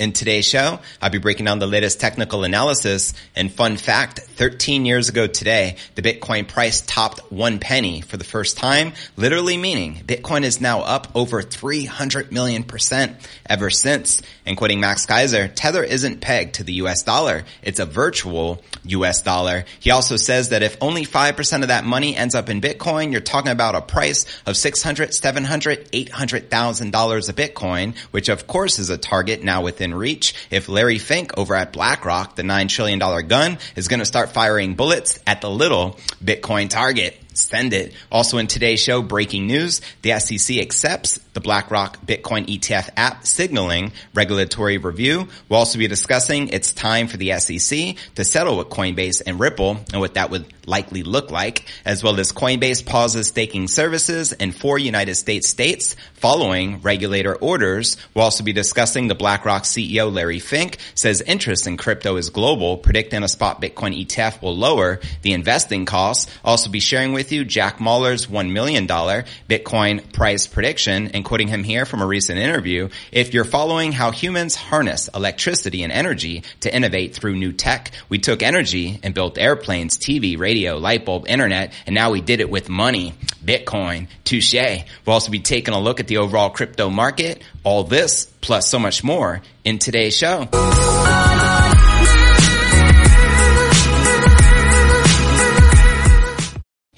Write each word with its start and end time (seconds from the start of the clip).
In 0.00 0.12
today's 0.12 0.46
show, 0.46 0.78
I'll 1.02 1.10
be 1.10 1.18
breaking 1.18 1.44
down 1.44 1.58
the 1.58 1.66
latest 1.66 2.00
technical 2.00 2.42
analysis 2.42 3.12
and 3.36 3.52
fun 3.52 3.76
fact, 3.76 4.18
13 4.18 4.86
years 4.86 5.10
ago 5.10 5.26
today, 5.26 5.76
the 5.94 6.00
Bitcoin 6.00 6.48
price 6.48 6.80
topped 6.80 7.20
one 7.30 7.58
penny 7.58 8.00
for 8.00 8.16
the 8.16 8.24
first 8.24 8.56
time, 8.56 8.94
literally 9.18 9.58
meaning 9.58 9.96
Bitcoin 10.06 10.44
is 10.44 10.58
now 10.58 10.80
up 10.80 11.08
over 11.14 11.42
300 11.42 12.32
million 12.32 12.64
percent 12.64 13.18
ever 13.44 13.68
since. 13.68 14.22
And 14.46 14.56
quoting 14.56 14.80
Max 14.80 15.04
Keiser, 15.04 15.52
Tether 15.54 15.84
isn't 15.84 16.22
pegged 16.22 16.54
to 16.54 16.64
the 16.64 16.72
US 16.84 17.02
dollar. 17.02 17.44
It's 17.62 17.78
a 17.78 17.84
virtual 17.84 18.62
US 18.84 19.20
dollar. 19.20 19.66
He 19.80 19.90
also 19.90 20.16
says 20.16 20.48
that 20.48 20.62
if 20.62 20.78
only 20.80 21.04
5% 21.04 21.60
of 21.60 21.68
that 21.68 21.84
money 21.84 22.16
ends 22.16 22.34
up 22.34 22.48
in 22.48 22.62
Bitcoin, 22.62 23.12
you're 23.12 23.20
talking 23.20 23.52
about 23.52 23.74
a 23.74 23.82
price 23.82 24.24
of 24.46 24.56
600, 24.56 25.12
700, 25.12 25.90
800,000 25.92 26.90
dollars 26.90 27.28
a 27.28 27.34
Bitcoin, 27.34 27.94
which 28.12 28.30
of 28.30 28.46
course 28.46 28.78
is 28.78 28.88
a 28.88 28.96
target 28.96 29.44
now 29.44 29.62
within 29.62 29.89
reach 29.94 30.34
if 30.50 30.68
Larry 30.68 30.98
Fink 30.98 31.36
over 31.38 31.54
at 31.54 31.72
BlackRock, 31.72 32.36
the 32.36 32.42
$9 32.42 32.68
trillion 32.68 32.98
gun, 32.98 33.58
is 33.76 33.88
going 33.88 34.00
to 34.00 34.06
start 34.06 34.30
firing 34.30 34.74
bullets 34.74 35.18
at 35.26 35.40
the 35.40 35.50
little 35.50 35.98
Bitcoin 36.22 36.68
target. 36.68 37.16
Send 37.34 37.72
it. 37.72 37.94
Also 38.10 38.38
in 38.38 38.46
today's 38.46 38.80
show, 38.80 39.02
breaking 39.02 39.46
news, 39.46 39.80
the 40.02 40.18
SEC 40.18 40.58
accepts 40.58 41.18
the 41.32 41.40
BlackRock 41.40 42.04
Bitcoin 42.04 42.46
ETF 42.46 42.90
app 42.96 43.26
signaling 43.26 43.92
regulatory 44.14 44.78
review. 44.78 45.28
We'll 45.48 45.58
also 45.58 45.78
be 45.78 45.86
discussing 45.86 46.48
it's 46.48 46.72
time 46.72 47.06
for 47.06 47.16
the 47.16 47.38
SEC 47.38 47.96
to 48.16 48.24
settle 48.24 48.58
with 48.58 48.68
Coinbase 48.68 49.22
and 49.26 49.38
Ripple 49.38 49.78
and 49.92 50.00
what 50.00 50.14
that 50.14 50.30
would 50.30 50.46
likely 50.66 51.02
look 51.02 51.30
like, 51.30 51.66
as 51.84 52.02
well 52.02 52.18
as 52.18 52.32
Coinbase 52.32 52.84
pauses 52.86 53.28
staking 53.28 53.68
services 53.68 54.32
in 54.32 54.52
four 54.52 54.78
United 54.78 55.14
States 55.16 55.48
states 55.48 55.96
following 56.14 56.80
regulator 56.80 57.34
orders. 57.34 57.96
We'll 58.14 58.24
also 58.24 58.44
be 58.44 58.52
discussing 58.52 59.08
the 59.08 59.14
BlackRock 59.14 59.64
CEO 59.64 60.12
Larry 60.12 60.38
Fink 60.38 60.78
says 60.94 61.20
interest 61.20 61.66
in 61.66 61.76
crypto 61.76 62.16
is 62.16 62.30
global, 62.30 62.76
predicting 62.76 63.22
a 63.22 63.28
spot 63.28 63.60
Bitcoin 63.60 64.04
ETF 64.04 64.42
will 64.42 64.56
lower 64.56 65.00
the 65.22 65.32
investing 65.32 65.86
costs. 65.86 66.30
Also 66.44 66.70
be 66.70 66.80
sharing 66.80 67.12
with 67.12 67.19
you 67.28 67.44
Jack 67.44 67.78
Mallers' 67.78 68.26
$1 68.26 68.52
million 68.52 68.86
Bitcoin 68.86 70.12
price 70.12 70.46
prediction 70.46 71.08
and 71.08 71.24
quoting 71.24 71.48
him 71.48 71.62
here 71.62 71.84
from 71.84 72.00
a 72.00 72.06
recent 72.06 72.38
interview. 72.38 72.88
If 73.12 73.34
you're 73.34 73.44
following 73.44 73.92
how 73.92 74.10
humans 74.10 74.54
harness 74.54 75.08
electricity 75.14 75.82
and 75.82 75.92
energy 75.92 76.42
to 76.60 76.74
innovate 76.74 77.14
through 77.14 77.36
new 77.36 77.52
tech, 77.52 77.92
we 78.08 78.18
took 78.18 78.42
energy 78.42 78.98
and 79.02 79.14
built 79.14 79.38
airplanes, 79.38 79.98
TV, 79.98 80.38
radio, 80.38 80.78
light 80.78 81.04
bulb, 81.04 81.28
internet, 81.28 81.72
and 81.86 81.94
now 81.94 82.10
we 82.10 82.20
did 82.20 82.40
it 82.40 82.48
with 82.48 82.68
money. 82.68 83.12
Bitcoin, 83.44 84.08
touche. 84.24 84.54
We'll 84.54 85.14
also 85.14 85.30
be 85.30 85.40
taking 85.40 85.74
a 85.74 85.80
look 85.80 86.00
at 86.00 86.06
the 86.08 86.18
overall 86.18 86.50
crypto 86.50 86.88
market, 86.88 87.42
all 87.64 87.84
this 87.84 88.26
plus 88.40 88.68
so 88.68 88.78
much 88.78 89.04
more 89.04 89.42
in 89.64 89.78
today's 89.78 90.16
show. 90.16 90.48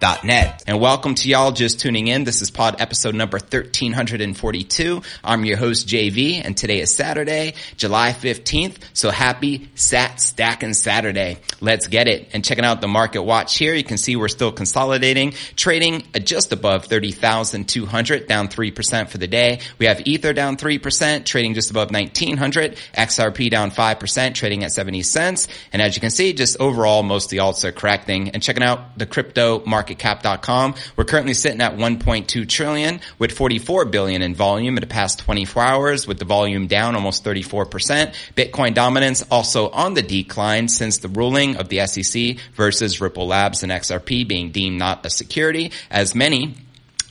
alerts.net. 0.00 0.64
And 0.66 0.80
welcome 0.80 1.14
to 1.16 1.28
y'all 1.28 1.52
just 1.52 1.80
tuning 1.80 2.08
in. 2.08 2.24
This 2.24 2.42
is 2.42 2.50
pod 2.50 2.80
episode 2.80 3.14
number 3.14 3.36
1342. 3.36 5.02
I'm 5.24 5.44
your 5.44 5.56
host 5.56 5.88
JV 5.88 6.40
and 6.44 6.56
today 6.56 6.80
is 6.80 6.94
Saturday, 6.94 7.54
July 7.76 8.12
15th. 8.12 8.76
So 8.92 9.10
happy 9.10 9.68
Sat 9.74 10.20
Stacking 10.20 10.74
Saturday. 10.74 11.38
Let's 11.60 11.88
get 11.88 12.08
it. 12.08 12.30
And 12.32 12.44
checking 12.44 12.64
out 12.64 12.80
the 12.80 12.88
market 12.88 13.22
watch 13.22 13.58
here, 13.58 13.74
you 13.74 13.84
can 13.84 13.98
see 13.98 14.16
we're 14.16 14.28
still 14.28 14.52
consolidating, 14.52 15.34
trading 15.56 16.04
just 16.24 16.52
above 16.52 16.86
30 16.86 17.08
30,200, 17.12 18.26
down 18.26 18.48
3% 18.48 19.08
for 19.08 19.18
the 19.18 19.26
day. 19.26 19.60
We 19.78 19.86
have 19.86 20.06
Ether 20.06 20.32
down 20.32 20.56
3%, 20.56 21.24
trading 21.24 21.54
just 21.54 21.70
above 21.70 21.90
1900. 21.90 22.76
XRP 22.96 23.50
down 23.50 23.70
5%, 23.70 24.34
trading 24.34 24.64
at 24.64 24.72
70 24.72 25.02
cents. 25.02 25.48
And 25.72 25.80
as 25.80 25.96
you 25.96 26.00
can 26.00 26.10
see, 26.10 26.32
just 26.32 26.58
overall, 26.60 27.02
most 27.02 27.26
of 27.26 27.30
the 27.30 27.38
alts 27.38 27.64
are 27.64 27.72
correcting. 27.72 28.30
And 28.30 28.42
checking 28.42 28.62
out 28.62 28.98
the 28.98 29.06
cryptomarketcap.com, 29.88 30.74
we're 30.96 31.04
currently 31.04 31.34
sitting 31.34 31.60
at 31.60 31.76
1.2 31.76 32.48
trillion 32.48 33.00
with 33.18 33.32
44 33.32 33.86
billion 33.86 34.22
in 34.22 34.34
volume 34.34 34.76
in 34.76 34.80
the 34.80 34.86
past 34.86 35.18
24 35.20 35.62
hours 35.62 36.06
with 36.06 36.18
the 36.18 36.24
volume 36.24 36.66
down 36.66 36.94
almost 36.94 37.24
34%. 37.24 38.14
Bitcoin 38.34 38.74
dominance 38.74 39.22
also 39.30 39.68
on 39.70 39.94
the 39.94 40.02
decline 40.02 40.68
since 40.68 40.98
the 40.98 41.08
ruling 41.08 41.56
of 41.56 41.68
the 41.68 41.86
SEC 41.86 42.36
versus 42.54 43.00
Ripple 43.00 43.26
Labs 43.26 43.62
and 43.62 43.72
XRP 43.72 44.26
being 44.26 44.50
deemed 44.50 44.78
not 44.78 45.04
a 45.04 45.10
security 45.10 45.72
as 45.90 46.14
many 46.14 46.54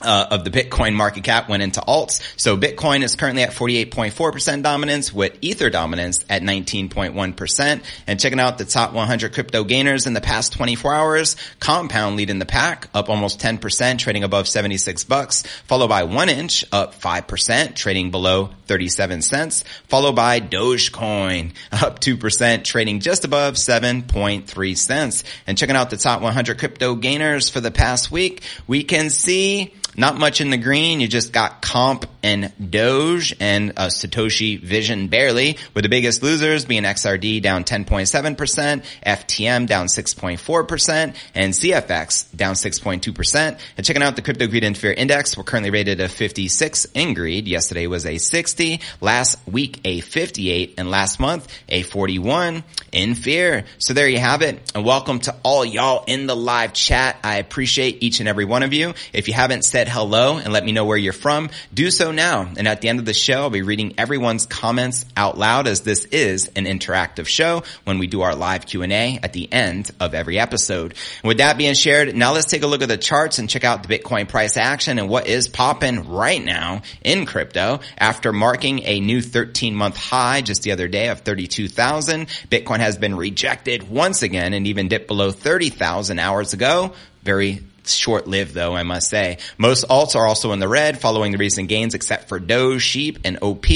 uh, 0.00 0.26
of 0.30 0.44
the 0.44 0.50
Bitcoin 0.50 0.94
market 0.94 1.24
cap 1.24 1.48
went 1.48 1.62
into 1.62 1.80
alts. 1.80 2.20
So 2.36 2.56
Bitcoin 2.56 3.02
is 3.02 3.16
currently 3.16 3.42
at 3.42 3.50
48.4% 3.50 4.62
dominance 4.62 5.12
with 5.12 5.36
Ether 5.40 5.70
dominance 5.70 6.24
at 6.28 6.42
19.1%. 6.42 7.82
And 8.06 8.20
checking 8.20 8.40
out 8.40 8.58
the 8.58 8.64
top 8.64 8.92
100 8.92 9.32
crypto 9.32 9.64
gainers 9.64 10.06
in 10.06 10.12
the 10.12 10.20
past 10.20 10.52
24 10.52 10.94
hours, 10.94 11.36
Compound 11.60 12.16
leading 12.16 12.38
the 12.38 12.46
pack 12.46 12.88
up 12.94 13.08
almost 13.08 13.40
10%, 13.40 13.98
trading 13.98 14.24
above 14.24 14.48
76 14.48 15.04
bucks, 15.04 15.42
followed 15.66 15.88
by 15.88 16.02
1inch 16.02 16.64
up 16.72 16.94
5%, 16.94 17.74
trading 17.74 18.10
below 18.10 18.50
37 18.66 19.22
cents, 19.22 19.64
followed 19.88 20.14
by 20.14 20.40
Dogecoin 20.40 21.52
up 21.72 22.00
2%, 22.00 22.64
trading 22.64 23.00
just 23.00 23.24
above 23.24 23.54
7.3 23.54 24.76
cents. 24.76 25.24
And 25.46 25.58
checking 25.58 25.76
out 25.76 25.90
the 25.90 25.96
top 25.96 26.22
100 26.22 26.58
crypto 26.58 26.94
gainers 26.94 27.48
for 27.48 27.60
the 27.60 27.70
past 27.70 28.10
week, 28.10 28.42
we 28.66 28.84
can 28.84 29.10
see 29.10 29.74
not 29.98 30.18
much 30.18 30.40
in 30.40 30.50
the 30.50 30.56
green. 30.56 31.00
You 31.00 31.08
just 31.08 31.32
got 31.32 31.60
Comp 31.60 32.17
and 32.22 32.52
Doge 32.70 33.34
and 33.40 33.72
uh, 33.76 33.86
Satoshi 33.86 34.60
Vision 34.60 35.08
barely, 35.08 35.56
were 35.74 35.82
the 35.82 35.88
biggest 35.88 36.22
losers 36.22 36.64
being 36.64 36.82
XRD 36.82 37.42
down 37.42 37.64
10.7%, 37.64 38.84
FTM 39.06 39.66
down 39.66 39.86
6.4%, 39.86 41.14
and 41.34 41.52
CFX 41.52 42.36
down 42.36 42.54
6.2%. 42.54 43.58
And 43.76 43.86
checking 43.86 44.02
out 44.02 44.16
the 44.16 44.22
Crypto 44.22 44.46
Greed 44.46 44.64
and 44.64 44.76
Fear 44.76 44.92
Index, 44.92 45.36
we're 45.36 45.44
currently 45.44 45.70
rated 45.70 46.00
a 46.00 46.08
56 46.08 46.86
in 46.94 47.14
greed. 47.14 47.48
Yesterday 47.48 47.86
was 47.86 48.06
a 48.06 48.18
60, 48.18 48.80
last 49.00 49.38
week 49.46 49.80
a 49.84 50.00
58, 50.00 50.74
and 50.78 50.90
last 50.90 51.20
month 51.20 51.48
a 51.68 51.82
41 51.82 52.64
in 52.92 53.14
fear. 53.14 53.64
So 53.78 53.94
there 53.94 54.08
you 54.08 54.18
have 54.18 54.42
it. 54.42 54.72
And 54.74 54.84
welcome 54.84 55.20
to 55.20 55.34
all 55.42 55.64
y'all 55.64 56.04
in 56.06 56.26
the 56.26 56.36
live 56.36 56.72
chat. 56.72 57.16
I 57.22 57.36
appreciate 57.36 58.02
each 58.02 58.20
and 58.20 58.28
every 58.28 58.44
one 58.44 58.62
of 58.62 58.72
you. 58.72 58.94
If 59.12 59.28
you 59.28 59.34
haven't 59.34 59.64
said 59.64 59.88
hello 59.88 60.38
and 60.38 60.52
let 60.52 60.64
me 60.64 60.72
know 60.72 60.84
where 60.84 60.96
you're 60.96 61.12
from, 61.12 61.50
do 61.72 61.90
so 61.90 62.12
now. 62.18 62.50
And 62.58 62.68
at 62.68 62.82
the 62.82 62.88
end 62.88 62.98
of 62.98 63.06
the 63.06 63.14
show, 63.14 63.42
I'll 63.42 63.50
be 63.50 63.62
reading 63.62 63.94
everyone's 63.96 64.44
comments 64.44 65.06
out 65.16 65.38
loud 65.38 65.68
as 65.68 65.82
this 65.82 66.04
is 66.06 66.48
an 66.48 66.66
interactive 66.66 67.26
show 67.26 67.62
when 67.84 67.98
we 67.98 68.08
do 68.08 68.22
our 68.22 68.34
live 68.34 68.66
Q&A 68.66 69.20
at 69.22 69.32
the 69.32 69.50
end 69.50 69.90
of 70.00 70.14
every 70.14 70.38
episode. 70.38 70.94
And 71.22 71.28
with 71.28 71.38
that 71.38 71.56
being 71.56 71.74
shared, 71.74 72.14
now 72.14 72.34
let's 72.34 72.50
take 72.50 72.62
a 72.62 72.66
look 72.66 72.82
at 72.82 72.88
the 72.88 72.98
charts 72.98 73.38
and 73.38 73.48
check 73.48 73.62
out 73.62 73.86
the 73.86 73.98
Bitcoin 73.98 74.28
price 74.28 74.56
action 74.56 74.98
and 74.98 75.08
what 75.08 75.28
is 75.28 75.48
popping 75.48 76.10
right 76.10 76.44
now 76.44 76.82
in 77.02 77.24
crypto 77.24 77.80
after 77.96 78.32
marking 78.32 78.82
a 78.84 79.00
new 79.00 79.22
13 79.22 79.74
month 79.74 79.96
high 79.96 80.42
just 80.42 80.62
the 80.64 80.72
other 80.72 80.88
day 80.88 81.08
of 81.08 81.20
32,000. 81.20 82.26
Bitcoin 82.50 82.80
has 82.80 82.98
been 82.98 83.14
rejected 83.14 83.88
once 83.88 84.22
again 84.22 84.54
and 84.54 84.66
even 84.66 84.88
dipped 84.88 85.06
below 85.06 85.30
30,000 85.30 86.18
hours 86.18 86.52
ago. 86.52 86.92
Very 87.22 87.62
short-lived 87.94 88.54
though, 88.54 88.74
I 88.74 88.82
must 88.82 89.08
say. 89.08 89.38
Most 89.56 89.86
alts 89.88 90.16
are 90.16 90.26
also 90.26 90.52
in 90.52 90.58
the 90.58 90.68
red 90.68 91.00
following 91.00 91.32
the 91.32 91.38
recent 91.38 91.68
gains 91.68 91.94
except 91.94 92.28
for 92.28 92.38
Doge, 92.38 92.82
SHIB, 92.82 93.18
and 93.24 93.38
OP, 93.42 93.66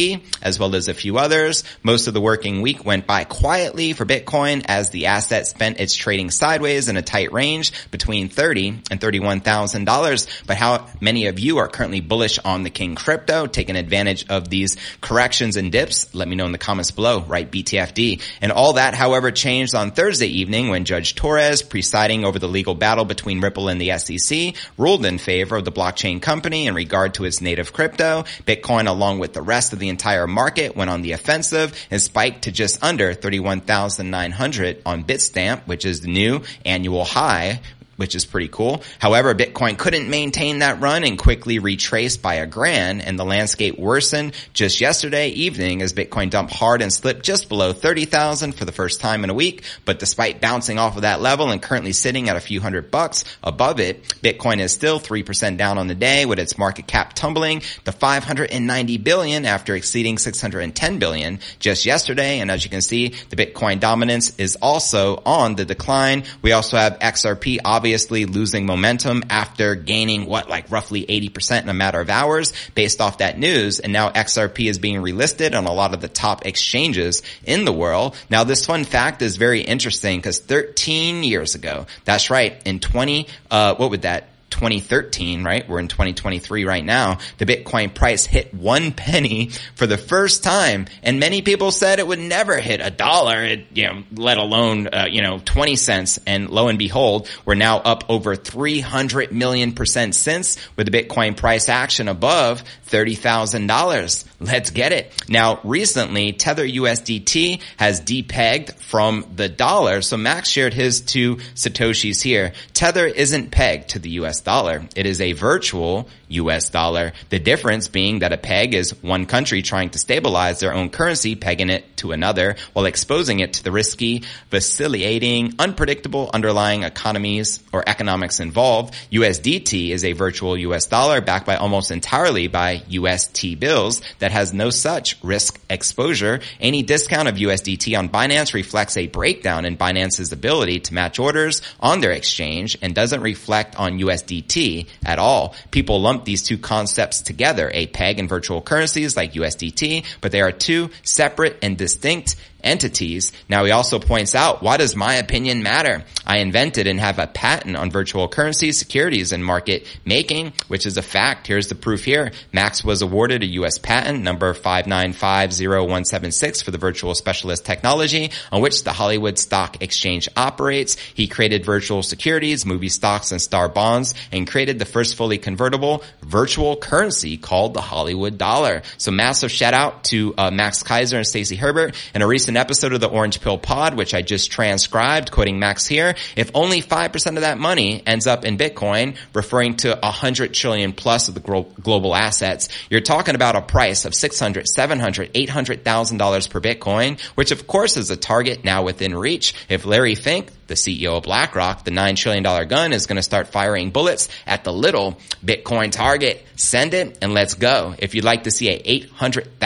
as 0.41 0.59
well 0.59 0.75
as 0.75 0.89
a 0.89 0.95
few 0.95 1.19
others. 1.19 1.65
Most 1.83 2.07
of 2.07 2.15
the 2.15 2.21
working 2.21 2.63
week 2.63 2.85
went 2.85 3.07
by 3.07 3.25
quietly 3.25 3.93
for 3.93 4.05
Bitcoin 4.05 4.65
as 4.67 4.91
the 4.91 5.07
asset 5.07 5.47
spent 5.47 5.81
its 5.81 5.95
trading 5.95 6.31
sideways 6.31 6.89
in 6.89 6.97
a 6.97 7.03
tight 7.03 7.33
range 7.33 7.73
between 7.91 8.29
30 8.29 8.83
and 8.91 9.01
$31,000. 9.01 10.47
But 10.47 10.57
how 10.57 10.87
many 11.01 11.27
of 11.27 11.39
you 11.39 11.59
are 11.59 11.69
currently 11.69 12.01
bullish 12.01 12.39
on 12.39 12.63
the 12.63 12.71
King 12.71 12.95
crypto, 12.95 13.47
taking 13.47 13.77
advantage 13.77 14.27
of 14.29 14.49
these 14.49 14.77
corrections 15.01 15.57
and 15.57 15.73
dips? 15.73 16.15
Let 16.15 16.29
me 16.29 16.37
know 16.37 16.47
in 16.47 16.53
the 16.53 16.59
comments 16.59 16.91
below, 16.91 17.21
right? 17.21 17.51
BTFD. 17.51 18.21
And 18.41 18.53
all 18.53 18.75
that, 18.75 18.95
however, 18.95 19.31
changed 19.31 19.75
on 19.75 19.91
Thursday 19.91 20.29
evening 20.29 20.69
when 20.69 20.85
Judge 20.85 21.15
Torres, 21.15 21.63
presiding 21.63 22.25
over 22.25 22.39
the 22.39 22.49
legal 22.49 22.75
battle 22.75 23.05
between 23.05 23.41
Ripple 23.41 23.69
and 23.69 23.81
the 23.81 23.91
SEC 24.03 24.55
ruled 24.77 25.05
in 25.05 25.19
favor 25.19 25.57
of 25.57 25.65
the 25.65 25.73
blockchain 25.73 26.21
company 26.21 26.67
in 26.67 26.75
regard 26.75 27.15
to 27.15 27.25
its 27.25 27.41
native 27.41 27.73
crypto. 27.73 28.25
Bitcoin, 28.47 28.89
along 28.89 29.19
with 29.19 29.33
the 29.33 29.43
rest 29.43 29.73
of 29.73 29.79
the 29.79 29.89
entire 29.89 30.27
market, 30.27 30.77
went 30.77 30.91
on 30.91 31.03
the 31.03 31.13
offensive 31.13 31.75
and 31.91 32.01
spiked 32.01 32.43
to 32.43 32.53
just 32.53 32.83
under 32.83 33.15
31,900 33.15 34.83
on 34.85 35.05
Bitstamp, 35.05 35.67
which 35.67 35.85
is 35.85 36.01
the 36.01 36.09
new 36.09 36.43
annual 36.65 37.05
high 37.05 37.61
which 37.97 38.15
is 38.15 38.25
pretty 38.25 38.49
cool. 38.49 38.83
However, 38.99 39.35
Bitcoin 39.35 39.79
couldn't 39.79 40.09
maintain 40.09 40.61
that 40.61 40.81
run 40.81 41.05
and 41.05 41.19
quickly 41.19 41.59
retraced 41.59 42.23
by 42.23 42.35
a 42.35 42.47
grand 42.47 43.03
and 43.03 43.19
the 43.19 43.25
landscape 43.25 43.79
worsened 43.79 44.35
just 44.53 44.81
yesterday 44.81 45.29
evening 45.29 45.83
as 45.83 45.93
Bitcoin 45.93 46.31
dumped 46.31 46.53
hard 46.53 46.83
and 46.83 46.93
slipped 46.93 47.25
just 47.25 47.49
below 47.49 47.73
30,000 47.73 48.53
for 48.53 48.65
the 48.65 48.73
first 48.73 49.01
time 49.01 49.25
in 49.25 49.31
a 49.31 49.35
week. 49.35 49.65
But 49.85 49.99
despite 49.99 50.41
bouncing 50.41 50.79
off 50.79 50.97
of 50.97 51.03
that 51.03 51.21
level 51.21 51.51
and 51.51 51.63
currently 51.63 51.93
sitting 51.93 52.29
at 52.29 52.37
a 52.37 52.41
few 52.41 52.61
hundred 52.61 52.91
bucks 52.91 53.25
above 53.43 53.81
it, 53.81 54.03
Bitcoin 54.23 54.59
is 54.61 54.73
still 54.73 54.99
3% 54.99 55.57
down 55.57 55.79
on 55.79 55.87
the 55.87 55.95
day 55.95 56.27
with 56.27 56.39
its 56.39 56.59
market 56.59 56.87
cap 56.87 57.13
tumbling 57.15 57.63
to 57.85 57.93
590 57.93 58.99
billion 58.99 59.45
after 59.45 59.75
exceeding 59.75 60.19
610 60.19 60.99
billion 60.99 61.39
just 61.59 61.87
yesterday. 61.87 62.41
And 62.41 62.51
as 62.51 62.65
you 62.65 62.71
can 62.71 62.83
see, 62.83 63.09
the 63.31 63.37
Bitcoin 63.37 63.81
dominance 63.81 64.39
is 64.39 64.57
also 64.57 65.23
on 65.25 65.55
the 65.55 65.65
decline. 65.65 66.25
We 66.43 66.53
also 66.53 66.77
have 66.77 66.99
XRP 66.99 67.59
obviously 67.83 68.27
losing 68.27 68.65
momentum 68.65 69.25
after 69.29 69.75
gaining 69.75 70.25
what, 70.27 70.49
like 70.49 70.71
roughly 70.71 71.05
80% 71.05 71.63
in 71.63 71.69
a 71.69 71.75
matter 71.75 72.01
of 72.01 72.09
hours 72.11 72.53
based 72.77 73.01
off 73.01 73.19
that 73.19 73.41
news. 73.41 73.81
And 73.81 73.93
now 73.93 74.11
XRP 74.11 74.71
is 74.71 74.79
being 74.79 75.03
relisted 75.03 75.59
on 75.59 75.67
a 75.67 75.73
lot 75.73 75.93
of 75.93 76.01
the 76.01 76.07
top 76.07 76.47
exchanges 76.47 77.23
in 77.43 77.65
the 77.65 77.73
world. 77.73 78.17
Now 78.31 78.45
this 78.45 78.67
fun 78.67 78.85
fact 78.85 79.21
is 79.21 79.37
very 79.37 79.63
interesting 79.63 80.21
because 80.21 80.39
13 80.39 81.25
years 81.25 81.57
ago, 81.57 81.87
that's 82.05 82.31
right, 82.31 82.63
in 82.65 82.79
20, 82.79 83.27
uh, 83.51 83.75
what 83.75 83.91
would 83.91 84.03
that, 84.03 84.29
2013, 84.53 85.43
right? 85.43 85.69
We're 85.69 85.81
in 85.81 85.89
2023 85.89 86.65
right 86.65 86.85
now. 86.85 87.19
The 87.39 87.47
Bitcoin 87.47 87.93
price 87.93 88.25
hit 88.25 88.55
one 88.55 88.93
penny 88.93 89.51
for 89.75 89.87
the 89.87 89.99
first 89.99 90.45
time. 90.45 90.87
And 91.03 91.19
many 91.19 91.43
people 91.43 91.73
said 91.73 91.99
it 91.99 92.07
would 92.07 92.21
never 92.21 92.59
hit 92.59 92.81
a 92.81 92.91
dollar, 92.91 93.45
you 93.45 93.87
know, 93.89 94.03
let 94.15 94.39
alone, 94.39 94.89
uh, 94.89 95.07
you 95.11 95.23
know, 95.23 95.41
20 95.45 95.75
cents. 95.77 96.21
And 96.27 96.51
lo 96.51 96.69
and 96.69 96.79
behold, 96.79 97.29
we're 97.45 97.55
now 97.55 97.79
up 97.79 98.05
over 98.09 98.37
300 98.37 99.33
million 99.33 99.73
percent 99.73 100.15
since 100.15 100.59
with 100.77 100.91
the 100.91 101.03
Bitcoin 101.03 101.37
price 101.37 101.69
action 101.69 102.09
above 102.09 102.63
$30,000. 102.91 104.25
Let's 104.43 104.71
get 104.71 104.93
it. 104.93 105.13
Now, 105.29 105.61
recently, 105.63 106.33
Tether 106.33 106.67
USDT 106.67 107.61
has 107.77 108.01
depegged 108.01 108.75
from 108.81 109.25
the 109.35 109.49
dollar. 109.49 110.03
So 110.03 110.17
Max 110.17 110.49
shared 110.49 110.75
his 110.75 111.01
two 111.01 111.37
Satoshis 111.55 112.21
here. 112.21 112.53
Tether 112.75 113.07
isn't 113.07 113.51
pegged 113.53 113.91
to 113.91 113.99
the 114.01 114.11
US 114.11 114.41
dollar. 114.41 114.87
It 114.97 115.07
is 115.07 115.21
a 115.21 115.33
virtual 115.33 116.09
US 116.33 116.71
dollar. 116.71 117.13
The 117.31 117.39
difference 117.39 117.89
being 117.89 118.21
that 118.21 118.33
a 118.33 118.39
peg 118.39 118.75
is 118.75 119.03
one 119.03 119.27
country 119.27 119.63
trying 119.63 119.91
to 119.91 119.99
stabilize 119.99 120.61
their 120.61 120.75
own 120.75 120.91
currency, 120.91 121.35
pegging 121.35 121.71
it 121.71 121.97
to 121.99 122.13
another 122.13 122.57
while 122.73 122.87
exposing 122.87 123.41
it 123.41 123.55
to 123.55 123.65
the 123.65 123.73
risky, 123.73 124.25
vacillating, 124.51 125.55
unpredictable 125.59 126.31
underlying 126.33 126.83
economies 126.83 127.61
or 127.73 127.83
economics 127.87 128.41
involved. 128.41 128.95
USDT 129.11 129.91
is 129.91 130.05
a 130.05 130.13
virtual 130.13 130.57
US 130.57 130.87
dollar 130.87 131.21
backed 131.21 131.47
by 131.47 131.57
almost 131.57 131.91
entirely 131.91 132.49
by 132.49 132.83
UST 132.89 133.59
bills 133.59 134.03
that 134.19 134.33
has 134.33 134.53
no 134.53 134.71
such 134.71 135.17
risk 135.23 135.61
exposure. 135.71 136.41
Any 136.61 136.83
discount 136.83 137.29
of 137.29 137.37
USDT 137.37 137.99
on 137.99 138.09
Binance 138.09 138.55
reflects 138.55 138.97
a 138.97 139.07
breakdown 139.07 139.65
in 139.65 139.77
Binance's 139.77 140.33
ability 140.33 140.81
to 140.81 140.95
match 140.95 141.19
orders 141.19 141.63
on 141.81 142.01
their 142.01 142.13
exchange 142.13 142.77
and 142.83 142.95
doesn't 142.95 143.21
reflect 143.21 143.77
on 143.77 143.99
USDT 143.99 144.87
at 145.05 145.19
all. 145.19 145.55
People 145.71 146.01
lump 146.01 146.22
these 146.25 146.43
two 146.43 146.59
concepts 146.59 147.23
together, 147.23 147.71
a 147.73 147.87
peg 147.87 148.19
and 148.19 148.29
virtual 148.29 148.61
currencies 148.61 149.17
like 149.17 149.33
USDT, 149.33 150.05
but 150.21 150.33
they 150.33 150.41
are 150.41 150.53
two 150.53 150.91
separate 151.03 151.59
and 151.63 151.77
distinct 151.77 152.37
entities. 152.63 153.33
Now 153.49 153.65
he 153.65 153.71
also 153.71 153.99
points 153.99 154.35
out, 154.35 154.63
why 154.63 154.77
does 154.77 154.97
my 154.97 155.15
opinion 155.15 155.63
matter? 155.63 156.05
I 156.27 156.39
invented 156.39 156.87
and 156.87 157.01
have 157.01 157.19
a 157.19 157.27
patent 157.27 157.77
on 157.77 157.91
virtual 157.91 158.29
currency, 158.29 158.73
securities, 158.73 159.33
and 159.33 159.45
market 159.45 159.87
making, 160.05 160.53
which 160.69 160.87
is 160.87 160.97
a 160.97 161.03
fact. 161.03 161.47
Here's 161.47 161.69
the 161.69 161.75
proof 161.75 162.05
here. 162.05 162.33
Max 162.53 162.85
was 162.85 163.03
awarded 163.03 163.43
a 163.43 163.47
U.S. 163.47 163.79
patent 163.79 164.23
number 164.23 164.55
5950176 164.55 166.63
for 166.63 166.71
the 166.71 166.79
virtual 166.79 167.15
specialist 167.15 167.65
technology 167.65 168.31
on 168.51 168.63
which 168.63 168.85
the 168.85 168.93
Hollywood 168.93 169.39
Stock 169.39 169.83
Exchange 169.83 170.29
operates. 170.37 170.97
He 170.97 171.27
created 171.27 171.65
virtual 171.65 172.03
securities, 172.03 172.65
movie 172.65 172.89
stocks, 172.89 173.33
and 173.33 173.43
star 173.43 173.69
bonds, 173.69 174.15
and 174.31 174.47
created 174.47 174.79
the 174.79 174.85
first 174.85 175.17
fully 175.17 175.39
convertible 175.39 176.05
virtual 176.23 176.77
currency 176.77 177.37
called 177.37 177.75
the 177.75 177.81
Hollywood 177.81 178.39
dollar. 178.39 178.83
So 178.99 179.11
massive 179.11 179.51
shout 179.51 179.75
out 179.75 180.05
to 180.05 180.35
uh, 180.39 180.51
Max 180.51 180.83
Keiser 180.83 181.17
and 181.17 181.27
Stacy 181.27 181.57
Herbert 181.57 181.97
in 182.15 182.23
a 182.23 182.27
recent 182.27 182.52
an 182.53 182.59
episode 182.59 182.93
of 182.93 183.01
the 183.01 183.09
Orange 183.09 183.41
Pill 183.41 183.57
Pod, 183.57 183.95
which 183.95 184.13
I 184.13 184.21
just 184.21 184.53
transcribed, 184.53 185.31
quoting 185.31 185.59
Max 185.59 185.87
here. 185.87 186.15
If 186.37 186.51
only 186.53 186.83
5% 186.83 187.27
of 187.37 187.41
that 187.41 187.57
money 187.57 188.03
ends 188.07 188.27
up 188.27 188.45
in 188.45 188.59
Bitcoin, 188.59 189.17
referring 189.33 189.79
to 189.79 189.99
100 190.03 190.53
trillion 190.53 190.93
plus 190.93 191.29
of 191.29 191.35
the 191.35 191.41
global 191.41 192.15
assets, 192.15 192.69
you're 192.91 193.01
talking 193.01 193.35
about 193.35 193.57
a 193.57 193.63
price 193.63 194.05
of 194.05 194.15
600, 194.15 194.69
700, 194.69 195.33
$800,000 195.33 196.51
per 196.51 196.61
Bitcoin, 196.61 197.19
which 197.37 197.53
of 197.53 197.67
course 197.67 197.97
is 197.97 198.11
a 198.11 198.17
target 198.19 198.65
now 198.65 198.83
within 198.83 199.15
reach. 199.15 199.55
If 199.71 199.87
Larry 199.87 200.15
Fink, 200.15 200.51
the 200.73 200.77
CEO 200.77 201.19
of 201.19 201.25
BlackRock, 201.25 201.85
the 201.85 201.91
$9 201.91 202.17
trillion 202.17 202.43
gun 202.43 202.95
is 202.95 203.05
going 203.05 203.17
to 203.17 203.23
start 203.23 203.49
firing 203.49 203.91
bullets 203.91 204.31
at 204.47 204.65
the 204.65 204.73
little 204.73 205.19
Bitcoin 205.45 205.93
target. 205.93 206.47
Send 206.57 206.95
it 206.95 207.19
and 207.21 207.35
let's 207.35 207.55
go. 207.55 207.95
If 207.99 208.15
you'd 208.15 208.25
like 208.25 208.45
to 208.45 208.51
see 208.51 208.71
a 208.71 209.07
$800,000 209.07 209.59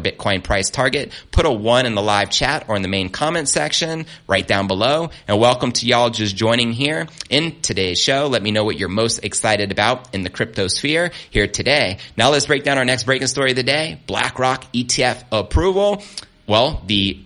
Bitcoin 0.00 0.44
price 0.44 0.68
target, 0.68 1.10
put 1.30 1.46
a 1.46 1.50
one 1.50 1.86
in 1.86 1.94
the 1.94 2.02
live 2.02 2.28
chat 2.30 2.66
or 2.68 2.76
in 2.76 2.82
the 2.82 2.88
main 2.88 3.08
comment 3.08 3.48
section 3.48 4.04
right 4.26 4.46
down 4.46 4.66
below. 4.66 5.08
And 5.26 5.40
welcome 5.40 5.72
to 5.72 5.86
y'all 5.86 6.10
just 6.10 6.36
joining 6.36 6.72
here 6.72 7.06
in 7.30 7.62
today's 7.62 7.98
show. 7.98 8.26
Let 8.26 8.42
me 8.42 8.50
know 8.50 8.64
what 8.64 8.78
you're 8.78 8.90
most 8.90 9.24
excited 9.24 9.72
about 9.72 10.14
in 10.14 10.22
the 10.22 10.30
crypto 10.30 10.66
sphere 10.66 11.12
here 11.30 11.46
today. 11.46 11.96
Now 12.18 12.28
let's 12.28 12.44
break 12.44 12.62
down 12.62 12.76
our 12.76 12.84
next 12.84 13.04
breaking 13.04 13.28
story 13.28 13.52
of 13.52 13.56
the 13.56 13.62
day. 13.62 13.98
BlackRock 14.06 14.70
ETF 14.72 15.24
approval. 15.32 16.02
Well, 16.46 16.82
the 16.86 17.18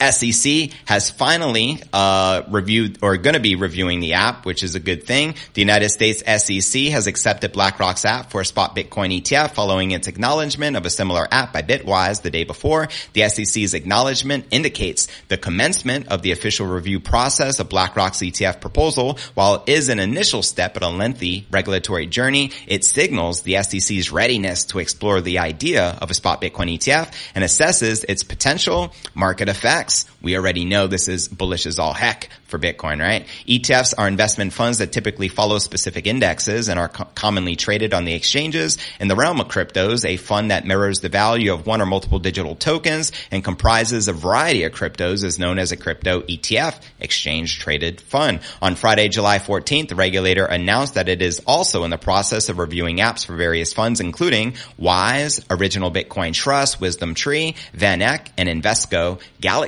SEC 0.00 0.70
has 0.84 1.10
finally 1.10 1.80
uh, 1.92 2.42
reviewed 2.48 2.98
or 3.02 3.16
going 3.16 3.34
to 3.34 3.40
be 3.40 3.54
reviewing 3.54 4.00
the 4.00 4.14
app, 4.14 4.44
which 4.44 4.62
is 4.62 4.74
a 4.74 4.80
good 4.80 5.04
thing. 5.04 5.34
The 5.54 5.60
United 5.60 5.90
States 5.90 6.22
SEC 6.26 6.82
has 6.88 7.06
accepted 7.06 7.52
BlackRock's 7.52 8.04
app 8.04 8.30
for 8.30 8.40
a 8.40 8.44
spot 8.44 8.74
Bitcoin 8.74 9.20
ETF 9.20 9.52
following 9.52 9.92
its 9.92 10.08
acknowledgement 10.08 10.76
of 10.76 10.84
a 10.86 10.90
similar 10.90 11.26
app 11.30 11.52
by 11.52 11.62
Bitwise 11.62 12.22
the 12.22 12.30
day 12.30 12.44
before. 12.44 12.88
The 13.12 13.28
SEC's 13.28 13.74
acknowledgement 13.74 14.46
indicates 14.50 15.08
the 15.28 15.36
commencement 15.36 16.08
of 16.08 16.22
the 16.22 16.32
official 16.32 16.66
review 16.66 16.98
process 16.98 17.60
of 17.60 17.68
BlackRock's 17.68 18.18
ETF 18.18 18.60
proposal. 18.60 19.18
While 19.34 19.56
it 19.56 19.68
is 19.68 19.88
an 19.88 20.00
initial 20.00 20.42
step 20.42 20.76
in 20.76 20.82
a 20.82 20.90
lengthy 20.90 21.46
regulatory 21.50 22.06
journey, 22.06 22.50
it 22.66 22.84
signals 22.84 23.42
the 23.42 23.62
SEC's 23.62 24.10
readiness 24.10 24.64
to 24.64 24.78
explore 24.78 25.20
the 25.20 25.38
idea 25.38 25.96
of 26.02 26.10
a 26.10 26.14
spot 26.14 26.42
Bitcoin 26.42 26.76
ETF 26.76 27.12
and 27.34 27.44
assesses 27.44 28.04
its 28.08 28.22
potential 28.24 28.92
market 29.14 29.48
effect 29.48 29.75
we 30.22 30.36
already 30.36 30.64
know 30.64 30.86
this 30.86 31.08
is 31.08 31.28
bullish 31.28 31.66
as 31.66 31.78
all 31.78 31.92
heck 31.92 32.30
for 32.44 32.58
Bitcoin, 32.58 33.00
right? 33.00 33.26
ETFs 33.46 33.94
are 33.96 34.08
investment 34.08 34.52
funds 34.52 34.78
that 34.78 34.92
typically 34.92 35.28
follow 35.28 35.58
specific 35.58 36.06
indexes 36.06 36.68
and 36.68 36.78
are 36.78 36.88
co- 36.88 37.04
commonly 37.14 37.56
traded 37.56 37.92
on 37.92 38.04
the 38.04 38.14
exchanges. 38.14 38.78
In 39.00 39.08
the 39.08 39.16
realm 39.16 39.40
of 39.40 39.48
cryptos, 39.48 40.04
a 40.04 40.16
fund 40.16 40.50
that 40.50 40.64
mirrors 40.64 41.00
the 41.00 41.08
value 41.08 41.52
of 41.52 41.66
one 41.66 41.80
or 41.80 41.86
multiple 41.86 42.18
digital 42.18 42.54
tokens 42.54 43.12
and 43.30 43.44
comprises 43.44 44.08
a 44.08 44.12
variety 44.12 44.64
of 44.64 44.72
cryptos 44.72 45.24
is 45.24 45.38
known 45.38 45.58
as 45.58 45.72
a 45.72 45.76
crypto 45.76 46.22
ETF, 46.22 46.80
exchange 47.00 47.58
traded 47.58 48.00
fund. 48.00 48.40
On 48.62 48.74
Friday, 48.74 49.08
July 49.08 49.38
14th, 49.38 49.88
the 49.88 49.94
regulator 49.96 50.44
announced 50.44 50.94
that 50.94 51.08
it 51.08 51.22
is 51.22 51.42
also 51.46 51.84
in 51.84 51.90
the 51.90 51.98
process 51.98 52.48
of 52.48 52.58
reviewing 52.58 52.98
apps 52.98 53.26
for 53.26 53.36
various 53.36 53.72
funds, 53.72 54.00
including 54.00 54.54
Wise, 54.78 55.44
Original 55.50 55.90
Bitcoin 55.90 56.32
Trust, 56.32 56.80
Wisdom 56.80 57.14
Tree, 57.14 57.54
VanEck, 57.74 58.28
and 58.38 58.48
Invesco 58.48 59.20
Galaxy. 59.40 59.65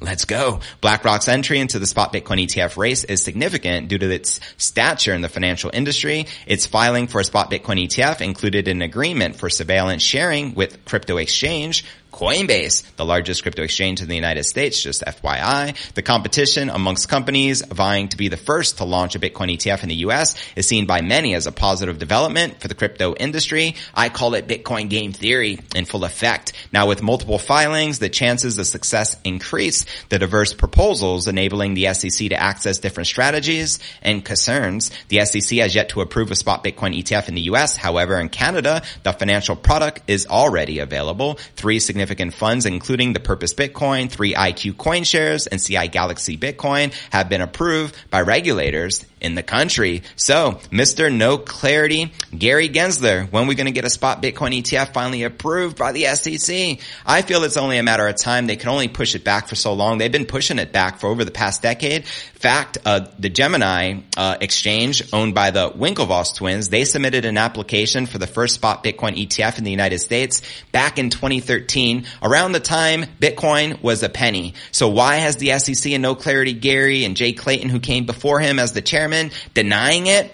Let's 0.00 0.24
go. 0.24 0.60
BlackRock's 0.80 1.28
entry 1.28 1.58
into 1.58 1.78
the 1.78 1.86
spot 1.86 2.12
Bitcoin 2.12 2.44
ETF 2.44 2.76
race 2.76 3.04
is 3.04 3.22
significant 3.22 3.88
due 3.88 3.98
to 3.98 4.10
its 4.10 4.40
stature 4.56 5.14
in 5.14 5.20
the 5.20 5.28
financial 5.28 5.70
industry. 5.72 6.26
Its 6.46 6.66
filing 6.66 7.06
for 7.06 7.20
a 7.20 7.24
spot 7.24 7.50
Bitcoin 7.50 7.86
ETF 7.86 8.20
included 8.20 8.68
an 8.68 8.82
agreement 8.82 9.36
for 9.36 9.48
surveillance 9.48 10.02
sharing 10.02 10.54
with 10.54 10.84
crypto 10.84 11.16
exchange 11.16 11.84
Coinbase, 12.20 12.82
the 12.96 13.04
largest 13.06 13.40
crypto 13.40 13.62
exchange 13.62 14.02
in 14.02 14.08
the 14.08 14.14
United 14.14 14.44
States, 14.44 14.82
just 14.82 15.02
FYI. 15.02 15.74
The 15.94 16.02
competition 16.02 16.68
amongst 16.68 17.08
companies 17.08 17.62
vying 17.64 18.08
to 18.08 18.18
be 18.18 18.28
the 18.28 18.36
first 18.36 18.76
to 18.76 18.84
launch 18.84 19.14
a 19.14 19.18
Bitcoin 19.18 19.50
ETF 19.50 19.84
in 19.84 19.88
the 19.88 19.94
US 20.06 20.36
is 20.54 20.68
seen 20.68 20.84
by 20.84 21.00
many 21.00 21.34
as 21.34 21.46
a 21.46 21.52
positive 21.52 21.98
development 21.98 22.60
for 22.60 22.68
the 22.68 22.74
crypto 22.74 23.14
industry. 23.14 23.74
I 23.94 24.10
call 24.10 24.34
it 24.34 24.46
Bitcoin 24.46 24.90
game 24.90 25.14
theory 25.14 25.60
in 25.74 25.86
full 25.86 26.04
effect. 26.04 26.52
Now 26.74 26.86
with 26.86 27.02
multiple 27.02 27.38
filings, 27.38 28.00
the 28.00 28.10
chances 28.10 28.58
of 28.58 28.66
success 28.66 29.16
increase. 29.24 29.86
The 30.10 30.18
diverse 30.18 30.52
proposals 30.52 31.26
enabling 31.26 31.72
the 31.72 31.94
SEC 31.94 32.28
to 32.28 32.34
access 32.34 32.76
different 32.76 33.06
strategies 33.06 33.78
and 34.02 34.22
concerns. 34.22 34.90
The 35.08 35.24
SEC 35.24 35.56
has 35.60 35.74
yet 35.74 35.88
to 35.90 36.02
approve 36.02 36.30
a 36.30 36.34
spot 36.34 36.64
Bitcoin 36.64 36.94
ETF 37.02 37.28
in 37.28 37.34
the 37.34 37.48
US. 37.52 37.76
However, 37.76 38.20
in 38.20 38.28
Canada, 38.28 38.82
the 39.04 39.14
financial 39.14 39.56
product 39.56 40.02
is 40.06 40.26
already 40.26 40.80
available. 40.80 41.38
Three 41.56 41.80
significant 41.80 42.09
significant 42.10 42.34
funds, 42.34 42.66
including 42.66 43.12
the 43.12 43.20
Purpose 43.20 43.54
Bitcoin, 43.54 44.10
3iQ 44.10 44.72
CoinShares, 44.74 45.46
and 45.46 45.62
CI 45.62 45.86
Galaxy 45.86 46.36
Bitcoin 46.36 46.92
have 47.10 47.28
been 47.28 47.40
approved 47.40 47.94
by 48.10 48.20
regulators 48.20 49.04
in 49.20 49.34
the 49.34 49.42
country. 49.42 50.02
So, 50.16 50.52
Mr. 50.70 51.14
No 51.14 51.38
Clarity, 51.38 52.12
Gary 52.36 52.68
Gensler, 52.68 53.30
when 53.30 53.44
are 53.44 53.48
we 53.48 53.54
going 53.54 53.66
to 53.66 53.72
get 53.72 53.84
a 53.84 53.90
spot 53.90 54.22
Bitcoin 54.22 54.58
ETF 54.60 54.92
finally 54.92 55.22
approved 55.24 55.76
by 55.76 55.92
the 55.92 56.04
SEC? 56.04 56.78
I 57.06 57.22
feel 57.22 57.44
it's 57.44 57.56
only 57.56 57.78
a 57.78 57.82
matter 57.82 58.06
of 58.06 58.16
time. 58.16 58.46
They 58.46 58.56
can 58.56 58.68
only 58.68 58.88
push 58.88 59.14
it 59.14 59.24
back 59.24 59.48
for 59.48 59.54
so 59.54 59.72
long. 59.72 59.98
They've 59.98 60.10
been 60.10 60.26
pushing 60.26 60.58
it 60.58 60.72
back 60.72 60.98
for 60.98 61.08
over 61.08 61.24
the 61.24 61.30
past 61.30 61.62
decade. 61.62 62.06
Fact, 62.06 62.78
uh, 62.86 63.06
the 63.18 63.28
Gemini 63.28 64.00
uh, 64.16 64.38
exchange 64.40 65.02
owned 65.12 65.34
by 65.34 65.50
the 65.50 65.70
Winklevoss 65.70 66.36
twins, 66.36 66.70
they 66.70 66.84
submitted 66.84 67.26
an 67.26 67.36
application 67.36 68.06
for 68.06 68.16
the 68.16 68.26
first 68.26 68.54
spot 68.54 68.82
Bitcoin 68.82 69.14
ETF 69.16 69.58
in 69.58 69.64
the 69.64 69.70
United 69.70 69.98
States 69.98 70.40
back 70.72 70.98
in 70.98 71.10
2013, 71.10 72.06
around 72.22 72.52
the 72.52 72.60
time 72.60 73.04
Bitcoin 73.20 73.82
was 73.82 74.02
a 74.02 74.08
penny. 74.08 74.54
So 74.72 74.88
why 74.88 75.16
has 75.16 75.36
the 75.36 75.58
SEC 75.58 75.92
and 75.92 76.02
No 76.02 76.14
Clarity 76.14 76.54
Gary 76.54 77.04
and 77.04 77.14
Jay 77.14 77.32
Clayton, 77.34 77.68
who 77.68 77.78
came 77.78 78.06
before 78.06 78.40
him 78.40 78.58
as 78.58 78.72
the 78.72 78.80
chairman, 78.80 79.09
denying 79.54 80.06
it? 80.06 80.32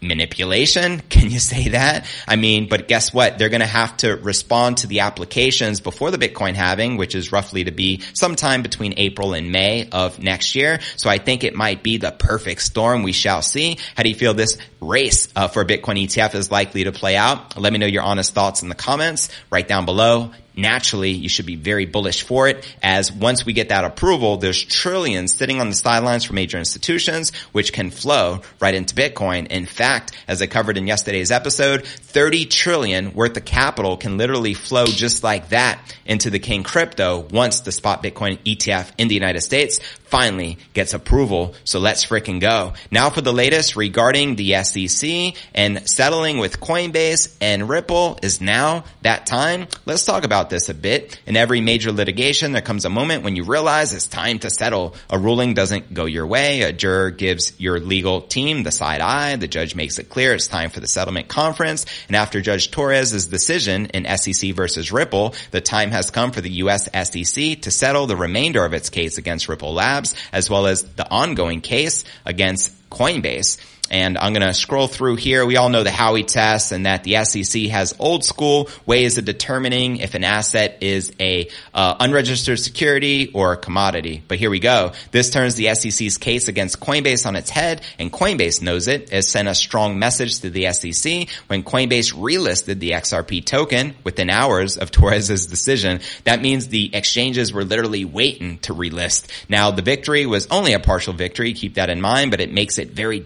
manipulation. 0.00 1.00
Can 1.08 1.30
you 1.30 1.38
say 1.38 1.68
that? 1.70 2.06
I 2.26 2.36
mean, 2.36 2.68
but 2.68 2.88
guess 2.88 3.12
what? 3.12 3.38
They're 3.38 3.48
going 3.48 3.60
to 3.60 3.66
have 3.66 3.96
to 3.98 4.16
respond 4.16 4.78
to 4.78 4.86
the 4.86 5.00
applications 5.00 5.80
before 5.80 6.10
the 6.10 6.18
Bitcoin 6.18 6.54
halving, 6.54 6.96
which 6.96 7.14
is 7.14 7.32
roughly 7.32 7.64
to 7.64 7.70
be 7.70 8.02
sometime 8.14 8.62
between 8.62 8.94
April 8.96 9.34
and 9.34 9.52
May 9.52 9.88
of 9.90 10.18
next 10.18 10.54
year. 10.54 10.80
So 10.96 11.10
I 11.10 11.18
think 11.18 11.44
it 11.44 11.54
might 11.54 11.82
be 11.82 11.98
the 11.98 12.12
perfect 12.12 12.62
storm. 12.62 13.02
We 13.02 13.12
shall 13.12 13.42
see. 13.42 13.78
How 13.96 14.02
do 14.02 14.08
you 14.08 14.14
feel 14.14 14.34
this 14.34 14.58
race 14.80 15.28
uh, 15.36 15.48
for 15.48 15.64
Bitcoin 15.64 16.02
ETF 16.02 16.34
is 16.34 16.50
likely 16.50 16.84
to 16.84 16.92
play 16.92 17.16
out? 17.16 17.58
Let 17.58 17.72
me 17.72 17.78
know 17.78 17.86
your 17.86 18.02
honest 18.02 18.34
thoughts 18.34 18.62
in 18.62 18.68
the 18.68 18.74
comments 18.74 19.28
right 19.50 19.66
down 19.66 19.84
below 19.84 20.32
naturally 20.56 21.10
you 21.10 21.28
should 21.28 21.46
be 21.46 21.56
very 21.56 21.86
bullish 21.86 22.22
for 22.22 22.48
it 22.48 22.66
as 22.82 23.12
once 23.12 23.44
we 23.44 23.52
get 23.52 23.70
that 23.70 23.84
approval, 23.84 24.36
there's 24.36 24.62
trillions 24.62 25.34
sitting 25.34 25.60
on 25.60 25.68
the 25.68 25.74
sidelines 25.74 26.24
for 26.24 26.34
major 26.34 26.58
institutions, 26.58 27.32
which 27.52 27.72
can 27.72 27.90
flow 27.90 28.40
right 28.60 28.74
into 28.74 28.94
Bitcoin. 28.94 29.46
In 29.48 29.66
fact, 29.66 30.16
as 30.26 30.42
I 30.42 30.46
covered 30.46 30.76
in 30.76 30.86
yesterday's 30.86 31.30
episode, 31.30 31.84
30 31.84 32.46
trillion 32.46 33.14
worth 33.14 33.36
of 33.36 33.44
capital 33.44 33.96
can 33.96 34.18
literally 34.18 34.54
flow 34.54 34.86
just 34.86 35.22
like 35.22 35.50
that 35.50 35.80
into 36.04 36.30
the 36.30 36.38
King 36.38 36.62
crypto 36.62 37.20
once 37.30 37.60
the 37.60 37.72
spot 37.72 38.02
Bitcoin 38.02 38.38
ETF 38.44 38.92
in 38.98 39.08
the 39.08 39.14
United 39.14 39.40
States 39.42 39.78
finally 40.10 40.58
gets 40.74 40.92
approval. 40.92 41.54
So 41.64 41.78
let's 41.78 42.04
freaking 42.04 42.40
go. 42.40 42.72
Now 42.90 43.10
for 43.10 43.20
the 43.20 43.32
latest 43.32 43.76
regarding 43.76 44.34
the 44.34 44.62
SEC 44.64 45.34
and 45.54 45.88
settling 45.88 46.38
with 46.38 46.60
Coinbase 46.60 47.36
and 47.40 47.68
Ripple 47.68 48.18
is 48.22 48.40
now 48.40 48.84
that 49.02 49.26
time. 49.26 49.68
Let's 49.86 50.04
talk 50.04 50.24
about 50.24 50.39
this 50.48 50.70
a 50.70 50.74
bit. 50.74 51.20
In 51.26 51.36
every 51.36 51.60
major 51.60 51.92
litigation, 51.92 52.52
there 52.52 52.62
comes 52.62 52.86
a 52.86 52.90
moment 52.90 53.24
when 53.24 53.36
you 53.36 53.44
realize 53.44 53.92
it's 53.92 54.06
time 54.06 54.38
to 54.38 54.48
settle. 54.48 54.94
A 55.10 55.18
ruling 55.18 55.52
doesn't 55.52 55.92
go 55.92 56.06
your 56.06 56.26
way. 56.26 56.62
A 56.62 56.72
juror 56.72 57.10
gives 57.10 57.52
your 57.60 57.80
legal 57.80 58.22
team 58.22 58.62
the 58.62 58.70
side 58.70 59.02
eye. 59.02 59.36
The 59.36 59.48
judge 59.48 59.74
makes 59.74 59.98
it 59.98 60.08
clear 60.08 60.32
it's 60.32 60.46
time 60.46 60.70
for 60.70 60.80
the 60.80 60.86
settlement 60.86 61.28
conference. 61.28 61.84
And 62.06 62.16
after 62.16 62.40
Judge 62.40 62.70
Torres's 62.70 63.26
decision 63.26 63.86
in 63.86 64.06
SEC 64.16 64.54
versus 64.54 64.92
Ripple, 64.92 65.34
the 65.50 65.60
time 65.60 65.90
has 65.90 66.10
come 66.10 66.30
for 66.30 66.40
the 66.40 66.50
U.S. 66.50 66.88
SEC 66.92 67.60
to 67.60 67.70
settle 67.70 68.06
the 68.06 68.16
remainder 68.16 68.64
of 68.64 68.72
its 68.72 68.88
case 68.88 69.18
against 69.18 69.48
Ripple 69.48 69.74
Labs, 69.74 70.14
as 70.32 70.48
well 70.48 70.66
as 70.66 70.84
the 70.84 71.10
ongoing 71.10 71.60
case 71.60 72.04
against 72.24 72.72
Coinbase. 72.90 73.58
And 73.90 74.16
I'm 74.16 74.32
going 74.32 74.46
to 74.46 74.54
scroll 74.54 74.86
through 74.86 75.16
here. 75.16 75.44
We 75.44 75.56
all 75.56 75.68
know 75.68 75.82
the 75.82 75.90
Howey 75.90 76.26
test 76.26 76.72
and 76.72 76.86
that 76.86 77.04
the 77.04 77.24
SEC 77.24 77.62
has 77.64 77.94
old 77.98 78.24
school 78.24 78.68
ways 78.86 79.18
of 79.18 79.24
determining 79.24 79.96
if 79.96 80.14
an 80.14 80.24
asset 80.24 80.78
is 80.80 81.12
a 81.18 81.48
uh, 81.74 81.96
unregistered 81.98 82.58
security 82.58 83.32
or 83.32 83.52
a 83.52 83.56
commodity. 83.56 84.22
But 84.26 84.38
here 84.38 84.50
we 84.50 84.60
go. 84.60 84.92
This 85.10 85.30
turns 85.30 85.56
the 85.56 85.74
SEC's 85.74 86.18
case 86.18 86.48
against 86.48 86.80
Coinbase 86.80 87.26
on 87.26 87.36
its 87.36 87.50
head 87.50 87.82
and 87.98 88.12
Coinbase 88.12 88.62
knows 88.62 88.88
it. 88.88 89.12
It 89.12 89.22
sent 89.22 89.48
a 89.48 89.54
strong 89.54 89.98
message 89.98 90.40
to 90.40 90.50
the 90.50 90.72
SEC 90.72 91.28
when 91.48 91.64
Coinbase 91.64 92.14
relisted 92.14 92.78
the 92.78 92.90
XRP 92.92 93.44
token 93.44 93.94
within 94.04 94.30
hours 94.30 94.76
of 94.76 94.90
Torres's 95.00 95.46
decision. 95.46 96.00
That 96.24 96.42
means 96.42 96.68
the 96.68 96.94
exchanges 96.94 97.52
were 97.52 97.64
literally 97.64 98.04
waiting 98.04 98.58
to 98.60 98.74
relist. 98.74 99.26
Now 99.48 99.70
the 99.70 99.82
victory 99.82 100.26
was 100.26 100.46
only 100.48 100.72
a 100.72 100.80
partial 100.80 101.12
victory. 101.12 101.52
Keep 101.54 101.74
that 101.74 101.90
in 101.90 102.00
mind, 102.00 102.30
but 102.30 102.40
it 102.40 102.52
makes 102.52 102.78
it 102.78 102.90
very 102.90 103.20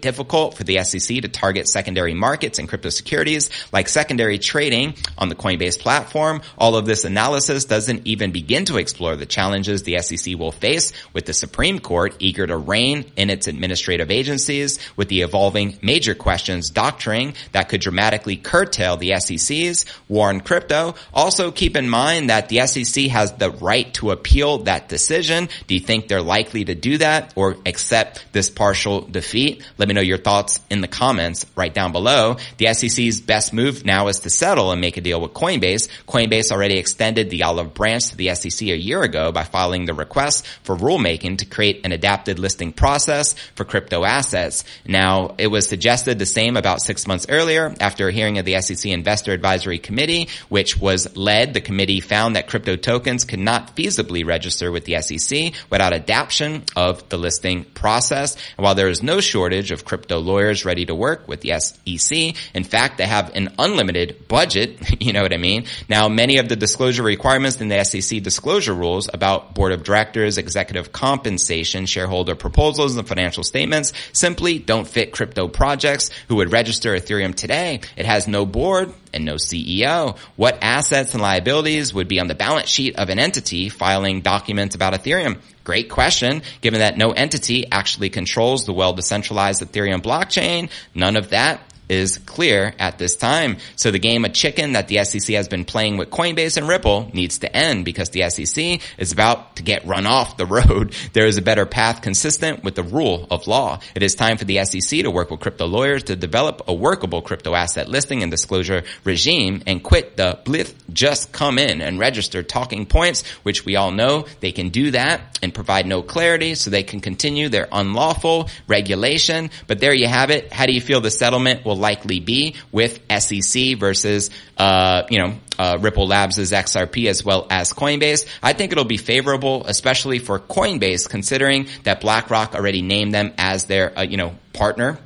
for 0.55 0.63
the 0.63 0.83
SEC 0.83 1.21
to 1.21 1.27
target 1.27 1.67
secondary 1.67 2.13
markets 2.13 2.59
and 2.59 2.67
crypto 2.67 2.89
securities 2.89 3.49
like 3.71 3.87
secondary 3.87 4.39
trading 4.39 4.95
on 5.17 5.29
the 5.29 5.35
Coinbase 5.35 5.79
platform. 5.79 6.41
All 6.57 6.75
of 6.75 6.85
this 6.85 7.05
analysis 7.05 7.65
doesn't 7.65 8.05
even 8.05 8.31
begin 8.31 8.65
to 8.65 8.77
explore 8.77 9.15
the 9.15 9.25
challenges 9.25 9.83
the 9.83 9.99
SEC 9.99 10.37
will 10.37 10.51
face 10.51 10.93
with 11.13 11.25
the 11.25 11.33
Supreme 11.33 11.79
Court 11.79 12.15
eager 12.19 12.45
to 12.45 12.57
rein 12.57 13.11
in 13.15 13.29
its 13.29 13.47
administrative 13.47 14.11
agencies 14.11 14.79
with 14.95 15.09
the 15.09 15.21
evolving 15.21 15.77
major 15.81 16.15
questions 16.15 16.69
doctrine 16.69 17.33
that 17.51 17.69
could 17.69 17.81
dramatically 17.81 18.37
curtail 18.37 18.97
the 18.97 19.19
SEC's 19.19 19.85
war 20.07 20.29
on 20.29 20.41
crypto. 20.41 20.95
Also 21.13 21.51
keep 21.51 21.75
in 21.75 21.89
mind 21.89 22.29
that 22.29 22.49
the 22.49 22.65
SEC 22.67 23.05
has 23.05 23.31
the 23.33 23.49
right 23.49 23.93
to 23.95 24.11
appeal 24.11 24.59
that 24.59 24.87
decision. 24.89 25.49
Do 25.67 25.73
you 25.73 25.79
think 25.79 26.07
they're 26.07 26.21
likely 26.21 26.65
to 26.65 26.75
do 26.75 26.97
that 26.99 27.33
or 27.35 27.57
accept 27.65 28.25
this 28.31 28.49
partial 28.49 29.01
defeat? 29.01 29.65
Let 29.77 29.87
me 29.87 29.93
know 29.93 30.01
your 30.01 30.17
thoughts 30.17 30.44
thoughts 30.45 30.59
in 30.69 30.81
the 30.81 30.87
comments 30.87 31.45
right 31.55 31.73
down 31.73 31.91
below. 31.91 32.37
The 32.57 32.73
SEC's 32.73 33.19
best 33.19 33.53
move 33.53 33.85
now 33.85 34.07
is 34.09 34.19
to 34.21 34.29
settle 34.29 34.71
and 34.71 34.79
make 34.79 34.97
a 34.97 35.01
deal 35.01 35.19
with 35.19 35.33
Coinbase. 35.33 35.87
Coinbase 36.07 36.51
already 36.51 36.77
extended 36.77 37.29
the 37.29 37.43
olive 37.43 37.73
branch 37.73 38.09
to 38.09 38.17
the 38.17 38.33
SEC 38.35 38.67
a 38.67 38.77
year 38.77 39.01
ago 39.01 39.31
by 39.31 39.43
filing 39.43 39.85
the 39.85 39.93
request 39.93 40.45
for 40.63 40.75
rulemaking 40.75 41.39
to 41.39 41.45
create 41.45 41.85
an 41.85 41.91
adapted 41.91 42.37
listing 42.37 42.71
process 42.71 43.33
for 43.55 43.65
crypto 43.65 44.03
assets. 44.03 44.63
Now, 44.87 45.35
it 45.37 45.47
was 45.47 45.67
suggested 45.67 46.19
the 46.19 46.25
same 46.25 46.57
about 46.57 46.81
six 46.81 47.07
months 47.07 47.25
earlier 47.29 47.73
after 47.79 48.07
a 48.07 48.13
hearing 48.13 48.37
of 48.37 48.45
the 48.45 48.61
SEC 48.61 48.91
Investor 48.91 49.31
Advisory 49.31 49.79
Committee, 49.79 50.29
which 50.49 50.77
was 50.77 51.15
led. 51.17 51.53
The 51.53 51.61
committee 51.61 52.01
found 52.01 52.35
that 52.35 52.47
crypto 52.47 52.75
tokens 52.75 53.25
could 53.25 53.39
not 53.39 53.75
feasibly 53.75 54.25
register 54.25 54.71
with 54.71 54.85
the 54.85 55.01
SEC 55.01 55.53
without 55.71 55.93
adaptation 55.93 56.63
of 56.75 57.07
the 57.09 57.17
listing 57.17 57.63
process. 57.63 58.35
And 58.57 58.63
while 58.63 58.75
there 58.75 58.89
is 58.89 59.01
no 59.01 59.21
shortage 59.21 59.71
of 59.71 59.85
crypto 59.85 60.19
lawyers 60.19 60.34
lawyers 60.35 60.65
ready 60.65 60.85
to 60.85 60.93
work 60.93 61.27
with 61.29 61.39
the 61.41 61.57
SEC. 61.59 62.35
In 62.53 62.63
fact, 62.65 62.97
they 62.97 63.05
have 63.05 63.33
an 63.35 63.55
unlimited 63.57 64.27
budget. 64.27 65.01
you 65.01 65.13
know 65.13 65.21
what 65.21 65.33
I 65.33 65.37
mean? 65.37 65.65
Now, 65.87 66.09
many 66.09 66.37
of 66.39 66.49
the 66.49 66.57
disclosure 66.57 67.03
requirements 67.03 67.61
in 67.61 67.69
the 67.69 67.81
SEC 67.83 68.21
disclosure 68.21 68.73
rules 68.73 69.09
about 69.13 69.55
board 69.55 69.71
of 69.71 69.83
directors, 69.83 70.37
executive 70.37 70.91
compensation, 70.91 71.85
shareholder 71.85 72.35
proposals, 72.35 72.97
and 72.97 73.07
financial 73.07 73.43
statements 73.43 73.93
simply 74.11 74.59
don't 74.59 74.87
fit 74.87 75.13
crypto 75.13 75.47
projects 75.47 76.09
who 76.27 76.35
would 76.35 76.51
register 76.51 76.93
Ethereum 76.93 77.33
today. 77.33 77.79
It 77.95 78.05
has 78.05 78.27
no 78.27 78.45
board 78.45 78.93
and 79.15 79.25
no 79.25 79.35
CEO. 79.35 80.17
What 80.35 80.59
assets 80.61 81.13
and 81.13 81.21
liabilities 81.21 81.93
would 81.93 82.07
be 82.07 82.19
on 82.19 82.27
the 82.27 82.35
balance 82.35 82.69
sheet 82.69 82.95
of 82.97 83.09
an 83.09 83.19
entity 83.19 83.69
filing 83.69 84.21
documents 84.21 84.75
about 84.75 84.93
Ethereum? 84.93 85.39
Great 85.63 85.89
question. 85.89 86.43
Given 86.61 86.81
that 86.81 86.97
no 86.97 87.11
entity 87.11 87.65
actually 87.71 88.09
controls 88.09 88.65
the 88.65 88.73
well 88.73 88.93
decentralized 88.93 89.61
Ethereum 89.61 90.01
blockchain, 90.01 90.69
none 90.93 91.15
of 91.15 91.29
that 91.29 91.61
is 91.89 92.17
clear 92.19 92.73
at 92.79 92.97
this 92.97 93.15
time. 93.15 93.57
So 93.75 93.91
the 93.91 93.99
game 93.99 94.25
of 94.25 94.33
chicken 94.33 94.73
that 94.73 94.87
the 94.87 95.03
SEC 95.03 95.35
has 95.35 95.47
been 95.47 95.65
playing 95.65 95.97
with 95.97 96.09
Coinbase 96.09 96.57
and 96.57 96.67
Ripple 96.67 97.09
needs 97.13 97.39
to 97.39 97.55
end 97.55 97.85
because 97.85 98.09
the 98.09 98.29
SEC 98.29 98.81
is 98.97 99.11
about 99.11 99.57
to 99.57 99.63
get 99.63 99.85
run 99.85 100.05
off 100.05 100.37
the 100.37 100.45
road. 100.45 100.93
There 101.13 101.27
is 101.27 101.37
a 101.37 101.41
better 101.41 101.65
path 101.65 102.01
consistent 102.01 102.63
with 102.63 102.75
the 102.75 102.83
rule 102.83 103.27
of 103.31 103.47
law. 103.47 103.79
It 103.95 104.03
is 104.03 104.15
time 104.15 104.37
for 104.37 104.43
the 104.43 104.63
SEC 104.65 105.01
to 105.01 105.11
work 105.11 105.29
with 105.31 105.39
crypto 105.39 105.65
lawyers 105.65 106.03
to 106.05 106.15
develop 106.15 106.63
a 106.67 106.73
workable 106.73 107.21
crypto 107.21 107.53
asset 107.53 107.87
listing 107.87 108.21
and 108.21 108.31
disclosure 108.31 108.83
regime 109.03 109.63
and 109.65 109.81
quit 109.81 110.17
the 110.17 110.39
blith 110.43 110.73
just 110.91 111.31
come 111.31 111.57
in 111.57 111.81
and 111.81 111.99
register 111.99 112.43
talking 112.43 112.85
points, 112.85 113.25
which 113.43 113.65
we 113.65 113.75
all 113.75 113.91
know 113.91 114.25
they 114.41 114.51
can 114.51 114.69
do 114.69 114.91
that 114.91 115.39
and 115.41 115.53
provide 115.53 115.85
no 115.85 116.01
clarity 116.01 116.55
so 116.55 116.69
they 116.69 116.83
can 116.83 116.99
continue 116.99 117.49
their 117.49 117.67
unlawful 117.71 118.49
regulation. 118.67 119.49
But 119.67 119.79
there 119.79 119.93
you 119.93 120.07
have 120.07 120.31
it. 120.31 120.51
How 120.51 120.65
do 120.65 120.73
you 120.73 120.81
feel 120.81 121.01
the 121.01 121.11
settlement 121.11 121.65
will 121.65 121.74
will 121.75 121.81
likely 121.81 122.19
be 122.19 122.55
with 122.71 122.99
SEC 123.09 123.77
versus, 123.77 124.29
uh, 124.57 125.03
you 125.09 125.19
know, 125.19 125.35
uh, 125.59 125.77
Ripple 125.79 126.07
Labs' 126.07 126.37
XRP 126.37 127.07
as 127.07 127.23
well 127.23 127.47
as 127.49 127.73
Coinbase. 127.73 128.25
I 128.41 128.53
think 128.53 128.71
it'll 128.71 128.85
be 128.85 128.97
favorable, 128.97 129.65
especially 129.65 130.19
for 130.19 130.39
Coinbase, 130.39 131.09
considering 131.09 131.67
that 131.83 132.01
BlackRock 132.01 132.55
already 132.55 132.81
named 132.81 133.13
them 133.13 133.33
as 133.37 133.65
their, 133.65 133.97
uh, 133.97 134.03
you 134.03 134.17
know, 134.17 134.35
partner 134.53 134.97